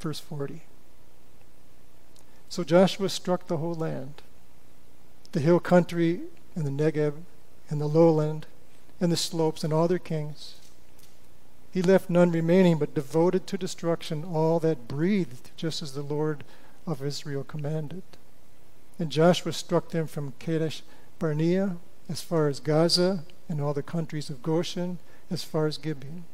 Verse 0.00 0.20
40. 0.20 0.62
So 2.48 2.64
Joshua 2.64 3.08
struck 3.08 3.46
the 3.46 3.56
whole 3.56 3.74
land, 3.74 4.22
the 5.32 5.40
hill 5.40 5.60
country 5.60 6.20
and 6.54 6.64
the 6.64 6.70
Negeb 6.70 7.14
and 7.68 7.80
the 7.80 7.86
lowland 7.86 8.46
and 9.00 9.10
the 9.10 9.16
slopes 9.16 9.64
and 9.64 9.72
all 9.72 9.88
their 9.88 9.98
kings. 9.98 10.54
He 11.70 11.82
left 11.82 12.08
none 12.08 12.32
remaining, 12.32 12.78
but 12.78 12.94
devoted 12.94 13.46
to 13.48 13.58
destruction 13.58 14.24
all 14.24 14.58
that 14.60 14.88
breathed, 14.88 15.50
just 15.56 15.82
as 15.82 15.92
the 15.92 16.02
Lord 16.02 16.42
of 16.86 17.02
Israel 17.02 17.44
commanded. 17.44 18.02
And 18.98 19.12
Joshua 19.12 19.52
struck 19.52 19.90
them 19.90 20.06
from 20.06 20.32
Kadesh 20.38 20.82
Barnea 21.18 21.76
as 22.08 22.22
far 22.22 22.48
as 22.48 22.60
Gaza 22.60 23.24
and 23.48 23.60
all 23.60 23.74
the 23.74 23.82
countries 23.82 24.30
of 24.30 24.42
Goshen 24.42 24.98
as 25.30 25.44
far 25.44 25.66
as 25.66 25.76
Gibeon. 25.76 26.24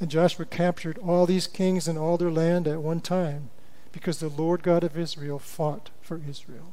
And 0.00 0.10
Joshua 0.10 0.44
captured 0.44 0.98
all 0.98 1.24
these 1.24 1.46
kings 1.46 1.88
and 1.88 1.96
all 1.96 2.16
their 2.16 2.30
land 2.30 2.66
at 2.66 2.82
one 2.82 3.00
time, 3.00 3.50
because 3.92 4.18
the 4.18 4.28
Lord 4.28 4.62
God 4.62 4.84
of 4.84 4.98
Israel 4.98 5.38
fought 5.38 5.90
for 6.02 6.20
Israel. 6.28 6.72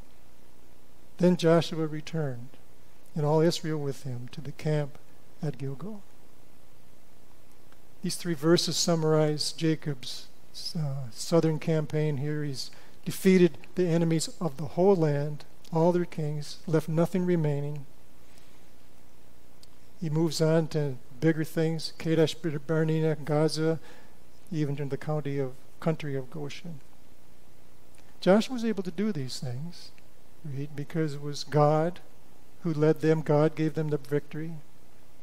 Then 1.17 1.37
Joshua 1.37 1.85
returned, 1.85 2.49
and 3.15 3.25
all 3.25 3.41
Israel 3.41 3.77
with 3.77 4.03
him, 4.03 4.27
to 4.31 4.41
the 4.41 4.51
camp 4.51 4.97
at 5.41 5.57
Gilgal. 5.57 6.01
These 8.01 8.15
three 8.15 8.33
verses 8.33 8.75
summarize 8.75 9.51
Jacob's 9.51 10.27
uh, 10.75 11.09
southern 11.11 11.59
campaign 11.59 12.17
here. 12.17 12.43
He's 12.43 12.71
defeated 13.05 13.57
the 13.75 13.87
enemies 13.87 14.29
of 14.41 14.57
the 14.57 14.65
whole 14.65 14.95
land, 14.95 15.45
all 15.71 15.91
their 15.91 16.05
kings, 16.05 16.57
left 16.65 16.89
nothing 16.89 17.25
remaining. 17.25 17.85
He 20.01 20.09
moves 20.09 20.41
on 20.41 20.67
to 20.69 20.95
bigger 21.21 21.45
things, 21.45 21.93
Kadesh 21.97 22.35
Barnea, 22.35 23.15
Gaza, 23.15 23.79
even 24.51 24.77
in 24.77 24.89
the 24.89 24.97
county 24.97 25.39
of 25.39 25.53
country 25.79 26.15
of 26.15 26.29
Goshen. 26.29 26.81
Joshua 28.19 28.53
was 28.53 28.65
able 28.65 28.83
to 28.83 28.91
do 28.91 29.11
these 29.11 29.39
things, 29.39 29.91
because 30.75 31.13
it 31.13 31.21
was 31.21 31.43
God 31.45 32.01
who 32.63 32.73
led 32.73 32.99
them, 33.01 33.21
God 33.21 33.55
gave 33.55 33.75
them 33.75 33.89
the 33.89 33.97
victory, 33.97 34.53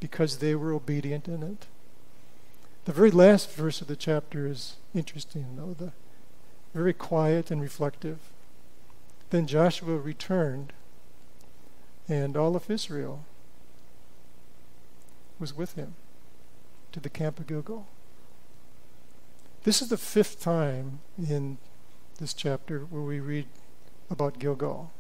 because 0.01 0.39
they 0.39 0.55
were 0.55 0.73
obedient 0.73 1.29
in 1.29 1.43
it. 1.43 1.67
The 2.85 2.93
very 2.93 3.11
last 3.11 3.53
verse 3.53 3.81
of 3.81 3.87
the 3.87 3.97
chapter 3.97 4.47
is 4.47 4.77
interesting, 4.95 5.57
though, 5.57 5.75
the 5.75 5.93
very 6.75 6.93
quiet 6.93 7.51
and 7.51 7.61
reflective. 7.61 8.19
Then 9.31 9.47
Joshua 9.47 9.99
returned, 9.99 10.73
and 12.09 12.37
all 12.37 12.57
of 12.57 12.71
Israel 12.71 13.25
was 15.39 15.57
with 15.57 15.75
him 15.75 15.95
to 16.93 17.01
the 17.01 17.09
camp 17.09 17.39
of 17.39 17.47
Gilgal. 17.47 17.87
This 19.65 19.83
is 19.83 19.89
the 19.89 19.97
fifth 19.97 20.41
time 20.41 21.01
in 21.19 21.59
this 22.19 22.33
chapter 22.33 22.81
where 22.81 23.03
we 23.03 23.21
read 23.21 23.47
about 24.11 24.39
Gilgal. 24.39 24.91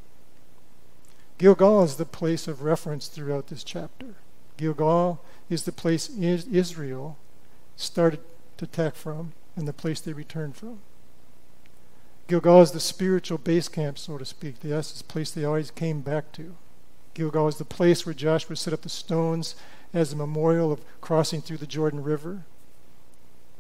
Gilgal 1.38 1.82
is 1.84 1.96
the 1.96 2.04
place 2.04 2.48
of 2.48 2.62
reference 2.62 3.08
throughout 3.08 3.46
this 3.46 3.64
chapter. 3.64 4.16
Gilgal 4.56 5.20
is 5.48 5.62
the 5.62 5.72
place 5.72 6.10
Israel 6.10 7.16
started 7.76 8.20
to 8.56 8.64
attack 8.64 8.96
from 8.96 9.32
and 9.56 9.66
the 9.66 9.72
place 9.72 10.00
they 10.00 10.12
returned 10.12 10.56
from. 10.56 10.80
Gilgal 12.26 12.60
is 12.60 12.72
the 12.72 12.80
spiritual 12.80 13.38
base 13.38 13.68
camp, 13.68 13.98
so 13.98 14.18
to 14.18 14.24
speak. 14.24 14.60
That's 14.60 14.92
the 14.92 15.04
place 15.04 15.30
they 15.30 15.44
always 15.44 15.70
came 15.70 16.00
back 16.00 16.30
to. 16.32 16.56
Gilgal 17.14 17.48
is 17.48 17.56
the 17.56 17.64
place 17.64 18.04
where 18.04 18.14
Joshua 18.14 18.54
set 18.54 18.74
up 18.74 18.82
the 18.82 18.88
stones 18.88 19.54
as 19.92 20.12
a 20.12 20.16
memorial 20.16 20.72
of 20.72 20.82
crossing 21.00 21.40
through 21.40 21.56
the 21.58 21.66
Jordan 21.66 22.02
River. 22.02 22.44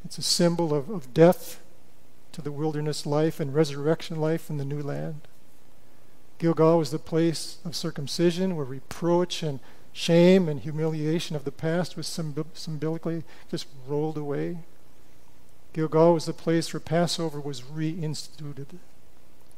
It's 0.04 0.18
a 0.18 0.22
symbol 0.22 0.74
of, 0.74 0.88
of 0.88 1.12
death 1.14 1.60
to 2.32 2.42
the 2.42 2.52
wilderness 2.52 3.06
life 3.06 3.40
and 3.40 3.54
resurrection 3.54 4.20
life 4.20 4.50
in 4.50 4.58
the 4.58 4.64
new 4.64 4.82
land. 4.82 5.22
Gilgal 6.38 6.78
was 6.78 6.90
the 6.90 6.98
place 6.98 7.58
of 7.64 7.74
circumcision 7.74 8.54
where 8.54 8.64
reproach 8.64 9.42
and 9.42 9.58
shame 9.92 10.48
and 10.48 10.60
humiliation 10.60 11.34
of 11.34 11.44
the 11.44 11.50
past 11.50 11.96
was 11.96 12.06
symbolically 12.06 13.24
just 13.50 13.66
rolled 13.86 14.16
away. 14.16 14.58
Gilgal 15.72 16.14
was 16.14 16.26
the 16.26 16.32
place 16.32 16.72
where 16.72 16.80
Passover 16.80 17.40
was 17.40 17.62
reinstituted, 17.62 18.78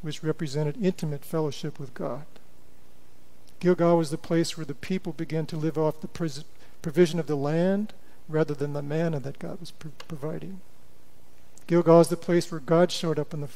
which 0.00 0.22
represented 0.22 0.82
intimate 0.82 1.24
fellowship 1.24 1.78
with 1.78 1.92
God. 1.92 2.24
Gilgal 3.58 3.98
was 3.98 4.10
the 4.10 4.18
place 4.18 4.56
where 4.56 4.64
the 4.64 4.74
people 4.74 5.12
began 5.12 5.44
to 5.46 5.56
live 5.56 5.76
off 5.76 6.00
the 6.00 6.08
provision 6.82 7.18
of 7.18 7.26
the 7.26 7.36
land 7.36 7.92
rather 8.28 8.54
than 8.54 8.72
the 8.72 8.82
manna 8.82 9.20
that 9.20 9.38
God 9.38 9.60
was 9.60 9.70
providing. 9.70 10.60
Gilgal 11.66 12.00
is 12.00 12.08
the 12.08 12.16
place 12.16 12.50
where 12.50 12.60
God 12.60 12.90
showed 12.90 13.18
up 13.18 13.32
in, 13.34 13.42
the, 13.42 13.48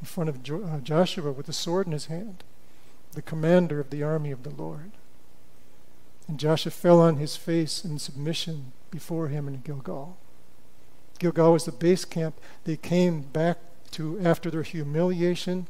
in 0.00 0.06
front 0.06 0.28
of 0.28 0.42
jo- 0.42 0.62
uh, 0.62 0.80
Joshua 0.80 1.32
with 1.32 1.48
a 1.48 1.52
sword 1.52 1.86
in 1.86 1.92
his 1.92 2.06
hand, 2.06 2.44
the 3.12 3.22
commander 3.22 3.80
of 3.80 3.90
the 3.90 4.02
army 4.02 4.30
of 4.30 4.42
the 4.42 4.50
Lord. 4.50 4.92
And 6.28 6.38
Joshua 6.38 6.72
fell 6.72 7.00
on 7.00 7.16
his 7.16 7.36
face 7.36 7.84
in 7.84 7.98
submission 7.98 8.72
before 8.90 9.28
him 9.28 9.46
in 9.48 9.60
Gilgal. 9.60 10.16
Gilgal 11.18 11.52
was 11.52 11.64
the 11.64 11.72
base 11.72 12.04
camp 12.04 12.34
they 12.64 12.76
came 12.76 13.22
back 13.22 13.58
to 13.92 14.18
after 14.20 14.50
their 14.50 14.62
humiliation 14.62 15.66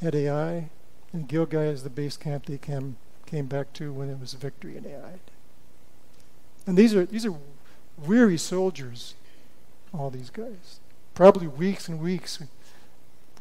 at 0.00 0.14
Ai, 0.14 0.70
and 1.12 1.28
Gilgal 1.28 1.60
is 1.60 1.82
the 1.82 1.90
base 1.90 2.16
camp 2.16 2.46
they 2.46 2.58
came, 2.58 2.96
came 3.26 3.46
back 3.46 3.72
to 3.74 3.92
when 3.92 4.10
it 4.10 4.20
was 4.20 4.34
victory 4.34 4.76
in 4.76 4.86
Ai. 4.86 5.18
And 6.66 6.76
these 6.76 6.94
are, 6.94 7.04
these 7.04 7.26
are 7.26 7.34
weary 7.98 8.38
soldiers, 8.38 9.14
all 9.92 10.10
these 10.10 10.30
guys. 10.30 10.80
Probably 11.14 11.46
weeks 11.46 11.88
and 11.88 12.00
weeks. 12.00 12.42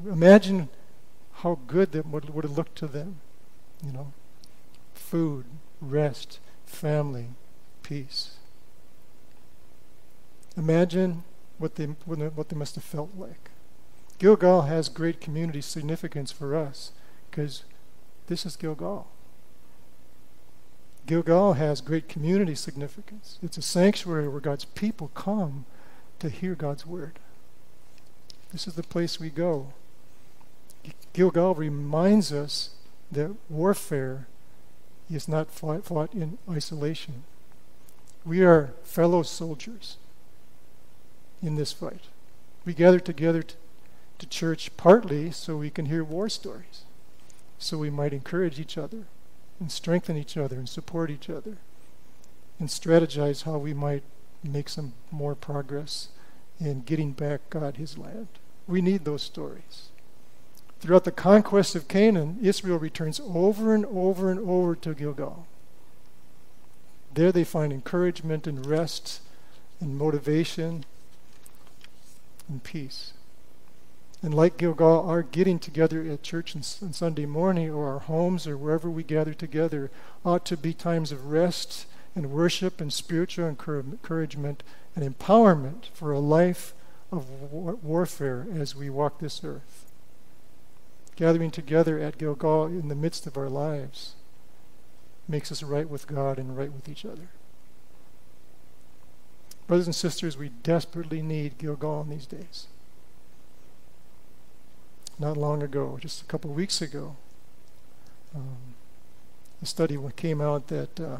Imagine 0.06 0.70
how 1.36 1.60
good 1.68 1.92
that 1.92 2.08
would, 2.08 2.34
would 2.34 2.44
have 2.44 2.58
looked 2.58 2.78
to 2.78 2.88
them. 2.88 3.22
You 3.84 3.92
know, 3.92 4.14
food, 4.94 5.46
rest, 5.80 6.40
family, 6.66 7.28
peace. 7.84 8.38
Imagine 10.58 11.24
what 11.58 11.76
they, 11.76 11.86
what 11.86 12.50
they 12.50 12.56
must 12.56 12.76
have 12.76 12.84
felt 12.84 13.12
like. 13.18 13.50
Gilgal 14.20 14.64
has 14.64 14.90
great 14.90 15.20
community 15.20 15.62
significance 15.62 16.32
for 16.32 16.56
us 16.56 16.92
because 17.30 17.64
this 18.28 18.46
is 18.46 18.56
Gilgal. 18.56 19.08
Gilgal 21.06 21.54
has 21.54 21.82
great 21.82 22.08
community 22.08 22.56
significance. 22.56 23.40
It's 23.42 23.58
a 23.58 23.62
sanctuary 23.62 24.28
where 24.28 24.40
God's 24.40 24.66
people 24.66 25.10
come 25.14 25.66
to 26.20 26.30
hear 26.30 26.56
God's 26.56 26.86
word. 26.86 27.20
This 28.52 28.68
is 28.68 28.76
the 28.76 28.84
place 28.84 29.20
we 29.20 29.30
go. 29.30 29.74
Gilgal 31.14 31.56
reminds 31.56 32.32
us 32.32 32.72
that 33.12 33.36
warfare 33.50 34.28
is 35.10 35.28
not 35.28 35.52
fought, 35.52 35.86
fought 35.86 36.14
in 36.14 36.38
isolation. 36.50 37.24
We 38.26 38.44
are 38.44 38.74
fellow 38.84 39.24
soldiers 39.24 39.98
in 41.42 41.56
this 41.56 41.74
fight. 41.74 42.06
We 42.64 42.74
gather 42.74 43.00
together 43.00 43.44
to, 43.44 43.56
to 44.20 44.26
church 44.28 44.76
partly 44.78 45.32
so 45.32 45.58
we 45.58 45.70
can 45.70 45.88
hear 45.88 46.04
war 46.04 46.30
stories, 46.30 46.84
so 47.58 47.78
we 47.78 47.90
might 47.90 48.14
encourage 48.14 48.60
each 48.60 48.78
other 48.78 49.06
and 49.62 49.72
strengthen 49.72 50.18
each 50.18 50.36
other 50.36 50.58
and 50.58 50.68
support 50.68 51.12
each 51.12 51.30
other 51.30 51.58
and 52.60 52.68
strategize 52.68 53.44
how 53.44 53.60
we 53.60 53.74
might 53.74 54.04
make 54.44 54.68
some 54.68 54.94
more 55.12 55.36
progress 55.36 56.10
in 56.60 56.82
getting 56.82 57.12
back 57.12 57.42
God 57.52 57.78
his 57.78 57.98
land. 57.98 58.28
We 58.68 58.82
need 58.82 59.06
those 59.06 59.22
stories. 59.22 59.90
Throughout 60.80 61.04
the 61.04 61.12
conquest 61.12 61.76
of 61.76 61.88
Canaan, 61.88 62.40
Israel 62.42 62.80
returns 62.80 63.22
over 63.24 63.76
and 63.76 63.86
over 63.86 64.32
and 64.32 64.40
over 64.40 64.76
to 64.78 64.96
Gilgal. 64.96 65.46
There 67.14 67.32
they 67.32 67.44
find 67.44 67.72
encouragement 67.72 68.48
and 68.48 68.66
rest 68.66 69.22
and 69.80 69.96
motivation 69.96 70.86
and 72.50 72.64
peace. 72.64 73.14
And 74.24 74.36
like 74.36 74.58
Gilgal, 74.58 75.10
our 75.10 75.24
getting 75.24 75.58
together 75.58 76.04
at 76.04 76.22
church 76.22 76.56
on, 76.56 76.62
on 76.86 76.94
Sunday 76.94 77.26
morning 77.26 77.72
or 77.72 77.92
our 77.92 78.00
homes 78.00 78.46
or 78.46 78.56
wherever 78.56 78.90
we 78.90 79.04
gather 79.04 79.34
together 79.34 79.90
ought 80.24 80.46
to 80.46 80.58
be 80.58 80.74
times 80.74 81.12
of 81.12 81.32
rest 81.32 81.88
and 82.16 82.32
worship 82.32 82.80
and 82.80 82.94
spiritual 82.94 83.48
encouragement 83.48 84.64
and 84.96 85.18
empowerment 85.18 85.86
for 85.94 86.12
a 86.12 86.20
life 86.20 86.74
of 87.12 87.30
war- 87.52 87.76
warfare 87.82 88.46
as 88.54 88.76
we 88.76 88.90
walk 88.92 89.20
this 89.20 89.44
earth. 89.44 89.92
Gathering 91.16 91.52
together 91.52 92.00
at 92.00 92.20
Gilgal 92.20 92.66
in 92.66 92.90
the 92.90 92.96
midst 92.96 93.26
of 93.26 93.38
our 93.38 93.50
lives 93.50 94.14
makes 95.28 95.52
us 95.52 95.64
right 95.64 95.90
with 95.90 96.08
God 96.08 96.38
and 96.38 96.56
right 96.56 96.72
with 96.72 96.88
each 96.88 97.06
other. 97.06 97.30
Brothers 99.66 99.88
and 99.88 99.96
sisters, 99.96 100.38
we 100.38 100.50
desperately 100.50 101.22
need 101.22 101.58
Gilgal 101.58 102.02
in 102.02 102.10
these 102.10 102.28
days 102.28 102.68
not 105.22 105.38
long 105.38 105.62
ago, 105.62 106.00
just 106.02 106.22
a 106.22 106.26
couple 106.26 106.50
of 106.50 106.58
weeks 106.58 106.82
ago. 106.82 107.16
Um, 108.36 108.76
a 109.62 109.66
study 109.66 109.98
came 110.16 110.42
out 110.42 110.68
that 110.68 111.00
uh, 111.00 111.18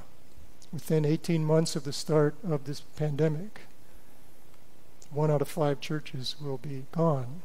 within 0.74 1.06
18 1.06 1.46
months 1.46 1.76
of 1.76 1.84
the 1.84 1.94
start 1.94 2.36
of 2.44 2.66
this 2.66 2.82
pandemic, 2.82 3.62
one 5.12 5.30
out 5.30 5.42
of 5.42 5.48
five 5.48 5.80
churches 5.80 6.36
will 6.42 6.58
be 6.58 6.86
gone 6.92 7.42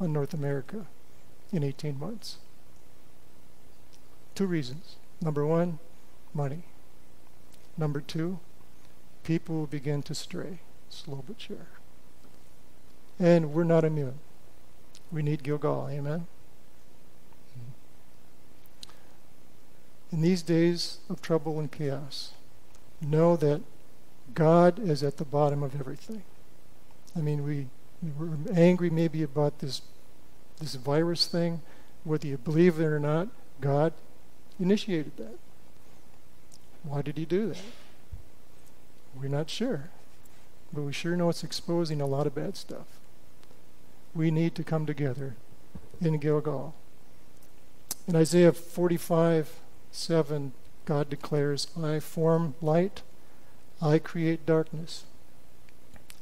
in 0.00 0.12
North 0.12 0.32
America 0.32 0.86
in 1.52 1.64
18 1.64 1.98
months. 1.98 2.36
Two 4.36 4.46
reasons. 4.46 4.96
Number 5.20 5.44
one, 5.44 5.80
money. 6.32 6.62
Number 7.76 8.00
two, 8.00 8.38
people 9.24 9.56
will 9.56 9.66
begin 9.66 10.02
to 10.02 10.14
stray, 10.14 10.60
slow 10.90 11.24
but 11.26 11.40
sure. 11.40 11.66
And 13.18 13.52
we're 13.52 13.64
not 13.64 13.84
immune. 13.84 14.20
We 15.10 15.22
need 15.22 15.42
Gilgal. 15.42 15.88
Amen? 15.90 16.26
In 20.10 20.22
these 20.22 20.42
days 20.42 20.98
of 21.10 21.20
trouble 21.20 21.58
and 21.58 21.70
chaos, 21.70 22.32
know 23.00 23.36
that 23.36 23.60
God 24.34 24.78
is 24.78 25.02
at 25.02 25.18
the 25.18 25.24
bottom 25.24 25.62
of 25.62 25.78
everything. 25.78 26.22
I 27.16 27.20
mean, 27.20 27.44
we, 27.44 27.66
we 28.02 28.10
were 28.18 28.36
angry 28.54 28.90
maybe 28.90 29.22
about 29.22 29.58
this, 29.58 29.82
this 30.60 30.74
virus 30.76 31.26
thing, 31.26 31.60
whether 32.04 32.26
you 32.26 32.38
believe 32.38 32.80
it 32.80 32.84
or 32.84 32.98
not, 32.98 33.28
God 33.60 33.92
initiated 34.58 35.16
that. 35.18 35.38
Why 36.82 37.02
did 37.02 37.18
he 37.18 37.24
do 37.24 37.48
that? 37.48 37.62
We're 39.20 39.28
not 39.28 39.50
sure. 39.50 39.90
But 40.72 40.82
we 40.82 40.92
sure 40.92 41.16
know 41.16 41.28
it's 41.28 41.44
exposing 41.44 42.00
a 42.00 42.06
lot 42.06 42.26
of 42.26 42.34
bad 42.34 42.56
stuff 42.56 42.97
we 44.14 44.30
need 44.30 44.54
to 44.54 44.64
come 44.64 44.86
together 44.86 45.36
in 46.00 46.18
Gilgal. 46.18 46.74
In 48.06 48.16
Isaiah 48.16 48.52
45 48.52 49.60
7, 49.90 50.52
God 50.84 51.10
declares, 51.10 51.66
I 51.80 51.98
form 52.00 52.54
light, 52.60 53.02
I 53.80 53.98
create 53.98 54.46
darkness, 54.46 55.04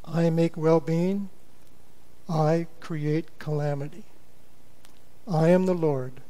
I 0.05 0.31
make 0.31 0.57
well 0.57 0.81
being, 0.81 1.31
I 2.29 2.67
create 2.81 3.39
calamity. 3.39 4.05
I 5.29 5.49
am 5.49 5.67
the 5.67 5.75
Lord 5.75 6.21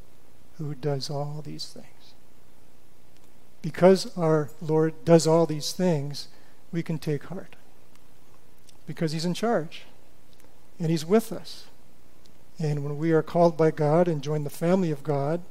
who 0.57 0.73
does 0.73 1.09
all 1.09 1.41
these 1.43 1.65
things. 1.65 2.13
Because 3.61 4.17
our 4.17 4.49
Lord 4.61 5.05
does 5.05 5.27
all 5.27 5.45
these 5.45 5.71
things, 5.71 6.27
we 6.71 6.81
can 6.81 6.97
take 6.97 7.25
heart. 7.25 7.55
Because 8.87 9.11
He's 9.11 9.25
in 9.25 9.33
charge 9.33 9.83
and 10.79 10.89
He's 10.89 11.05
with 11.05 11.31
us. 11.31 11.65
And 12.59 12.83
when 12.83 12.97
we 12.97 13.11
are 13.11 13.23
called 13.23 13.55
by 13.55 13.71
God 13.71 14.07
and 14.07 14.23
join 14.23 14.43
the 14.43 14.49
family 14.49 14.91
of 14.91 15.03
God 15.03 15.41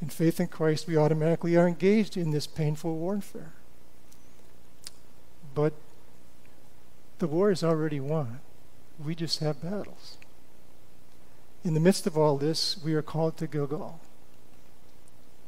in 0.00 0.08
faith 0.08 0.40
in 0.40 0.46
Christ, 0.46 0.86
we 0.86 0.96
automatically 0.96 1.56
are 1.56 1.68
engaged 1.68 2.16
in 2.16 2.30
this 2.30 2.46
painful 2.46 2.96
warfare. 2.96 3.52
But 5.54 5.74
the 7.18 7.26
war 7.26 7.50
is 7.50 7.64
already 7.64 8.00
won. 8.00 8.40
We 9.02 9.14
just 9.14 9.40
have 9.40 9.62
battles. 9.62 10.18
In 11.64 11.74
the 11.74 11.80
midst 11.80 12.06
of 12.06 12.16
all 12.16 12.38
this, 12.38 12.78
we 12.82 12.94
are 12.94 13.02
called 13.02 13.36
to 13.38 13.46
Gilgal. 13.46 14.00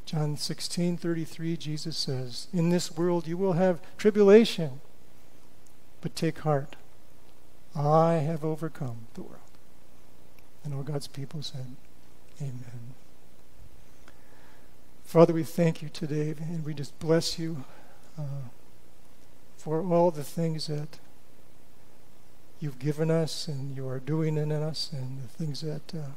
John 0.04 0.36
16:33 0.36 1.56
Jesus 1.56 1.96
says, 1.96 2.48
"In 2.52 2.70
this 2.70 2.90
world 2.90 3.28
you 3.28 3.36
will 3.36 3.52
have 3.52 3.80
tribulation, 3.96 4.80
but 6.00 6.16
take 6.16 6.40
heart. 6.40 6.74
I 7.74 8.14
have 8.14 8.44
overcome 8.44 9.06
the 9.14 9.22
world. 9.22 9.36
And 10.64 10.74
all 10.74 10.82
God's 10.82 11.06
people 11.06 11.42
said, 11.42 11.76
Amen. 12.40 12.94
Father, 15.04 15.32
we 15.32 15.42
thank 15.42 15.82
you 15.82 15.88
today, 15.88 16.34
and 16.40 16.64
we 16.64 16.72
just 16.72 16.98
bless 16.98 17.38
you 17.38 17.64
uh, 18.18 18.48
for 19.56 19.82
all 19.82 20.10
the 20.10 20.22
things 20.22 20.68
that 20.68 20.98
you've 22.60 22.78
given 22.78 23.10
us 23.10 23.48
and 23.48 23.74
you 23.74 23.88
are 23.88 23.98
doing 23.98 24.36
in 24.36 24.52
us, 24.52 24.90
and 24.92 25.22
the 25.22 25.28
things 25.28 25.62
that 25.62 25.94
uh, 25.94 26.12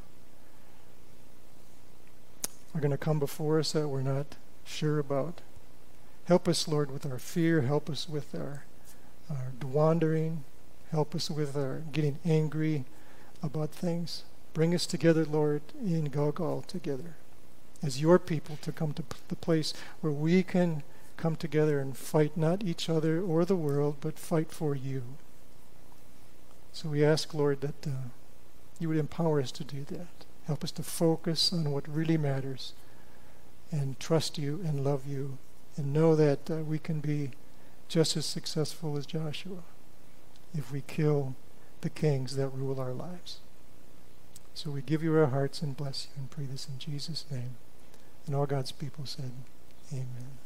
are 2.75 2.81
going 2.81 2.91
to 2.91 2.97
come 2.97 3.19
before 3.19 3.59
us 3.59 3.71
that 3.71 3.87
we're 3.87 4.01
not 4.01 4.35
sure 4.65 4.99
about. 4.99 5.41
Help 6.25 6.47
us, 6.47 6.67
Lord, 6.67 6.91
with 6.91 7.05
our 7.05 7.19
fear. 7.19 7.61
Help 7.61 7.89
us 7.89 8.07
with 8.07 8.33
our, 8.35 8.65
our 9.29 9.53
wandering. 9.65 10.43
Help 10.93 11.15
us 11.15 11.27
with 11.27 11.57
our 11.57 11.81
getting 11.91 12.19
angry 12.23 12.85
about 13.41 13.71
things. 13.71 14.25
Bring 14.53 14.75
us 14.75 14.85
together, 14.85 15.25
Lord, 15.25 15.63
in 15.83 16.05
Gilgal 16.05 16.61
together 16.61 17.15
as 17.81 17.99
your 17.99 18.19
people 18.19 18.59
to 18.61 18.71
come 18.71 18.93
to 18.93 19.03
the 19.27 19.35
place 19.35 19.73
where 20.01 20.13
we 20.13 20.43
can 20.43 20.83
come 21.17 21.35
together 21.35 21.79
and 21.79 21.97
fight 21.97 22.37
not 22.37 22.63
each 22.63 22.91
other 22.91 23.19
or 23.19 23.43
the 23.43 23.55
world, 23.55 23.97
but 24.01 24.19
fight 24.19 24.51
for 24.51 24.75
you. 24.75 25.01
So 26.71 26.89
we 26.89 27.03
ask, 27.03 27.33
Lord, 27.33 27.61
that 27.61 27.87
uh, 27.87 28.09
you 28.77 28.87
would 28.89 28.97
empower 28.97 29.41
us 29.41 29.51
to 29.53 29.63
do 29.63 29.83
that. 29.85 30.25
Help 30.45 30.63
us 30.63 30.71
to 30.73 30.83
focus 30.83 31.51
on 31.51 31.71
what 31.71 31.87
really 31.87 32.17
matters 32.17 32.73
and 33.71 33.99
trust 33.99 34.37
you 34.37 34.61
and 34.63 34.83
love 34.83 35.07
you 35.07 35.39
and 35.75 35.91
know 35.91 36.15
that 36.15 36.51
uh, 36.51 36.57
we 36.57 36.77
can 36.77 36.99
be 36.99 37.31
just 37.87 38.15
as 38.15 38.27
successful 38.27 38.95
as 38.95 39.07
Joshua 39.07 39.63
if 40.53 40.71
we 40.71 40.81
kill 40.81 41.35
the 41.81 41.89
kings 41.89 42.35
that 42.35 42.47
rule 42.49 42.79
our 42.79 42.93
lives. 42.93 43.39
So 44.53 44.69
we 44.69 44.81
give 44.81 45.03
you 45.03 45.15
our 45.17 45.27
hearts 45.27 45.61
and 45.61 45.75
bless 45.75 46.07
you 46.07 46.21
and 46.21 46.29
pray 46.29 46.45
this 46.45 46.67
in 46.67 46.77
Jesus' 46.77 47.25
name. 47.31 47.55
And 48.25 48.35
all 48.35 48.45
God's 48.45 48.71
people 48.71 49.05
said, 49.05 49.31
Amen. 49.91 50.37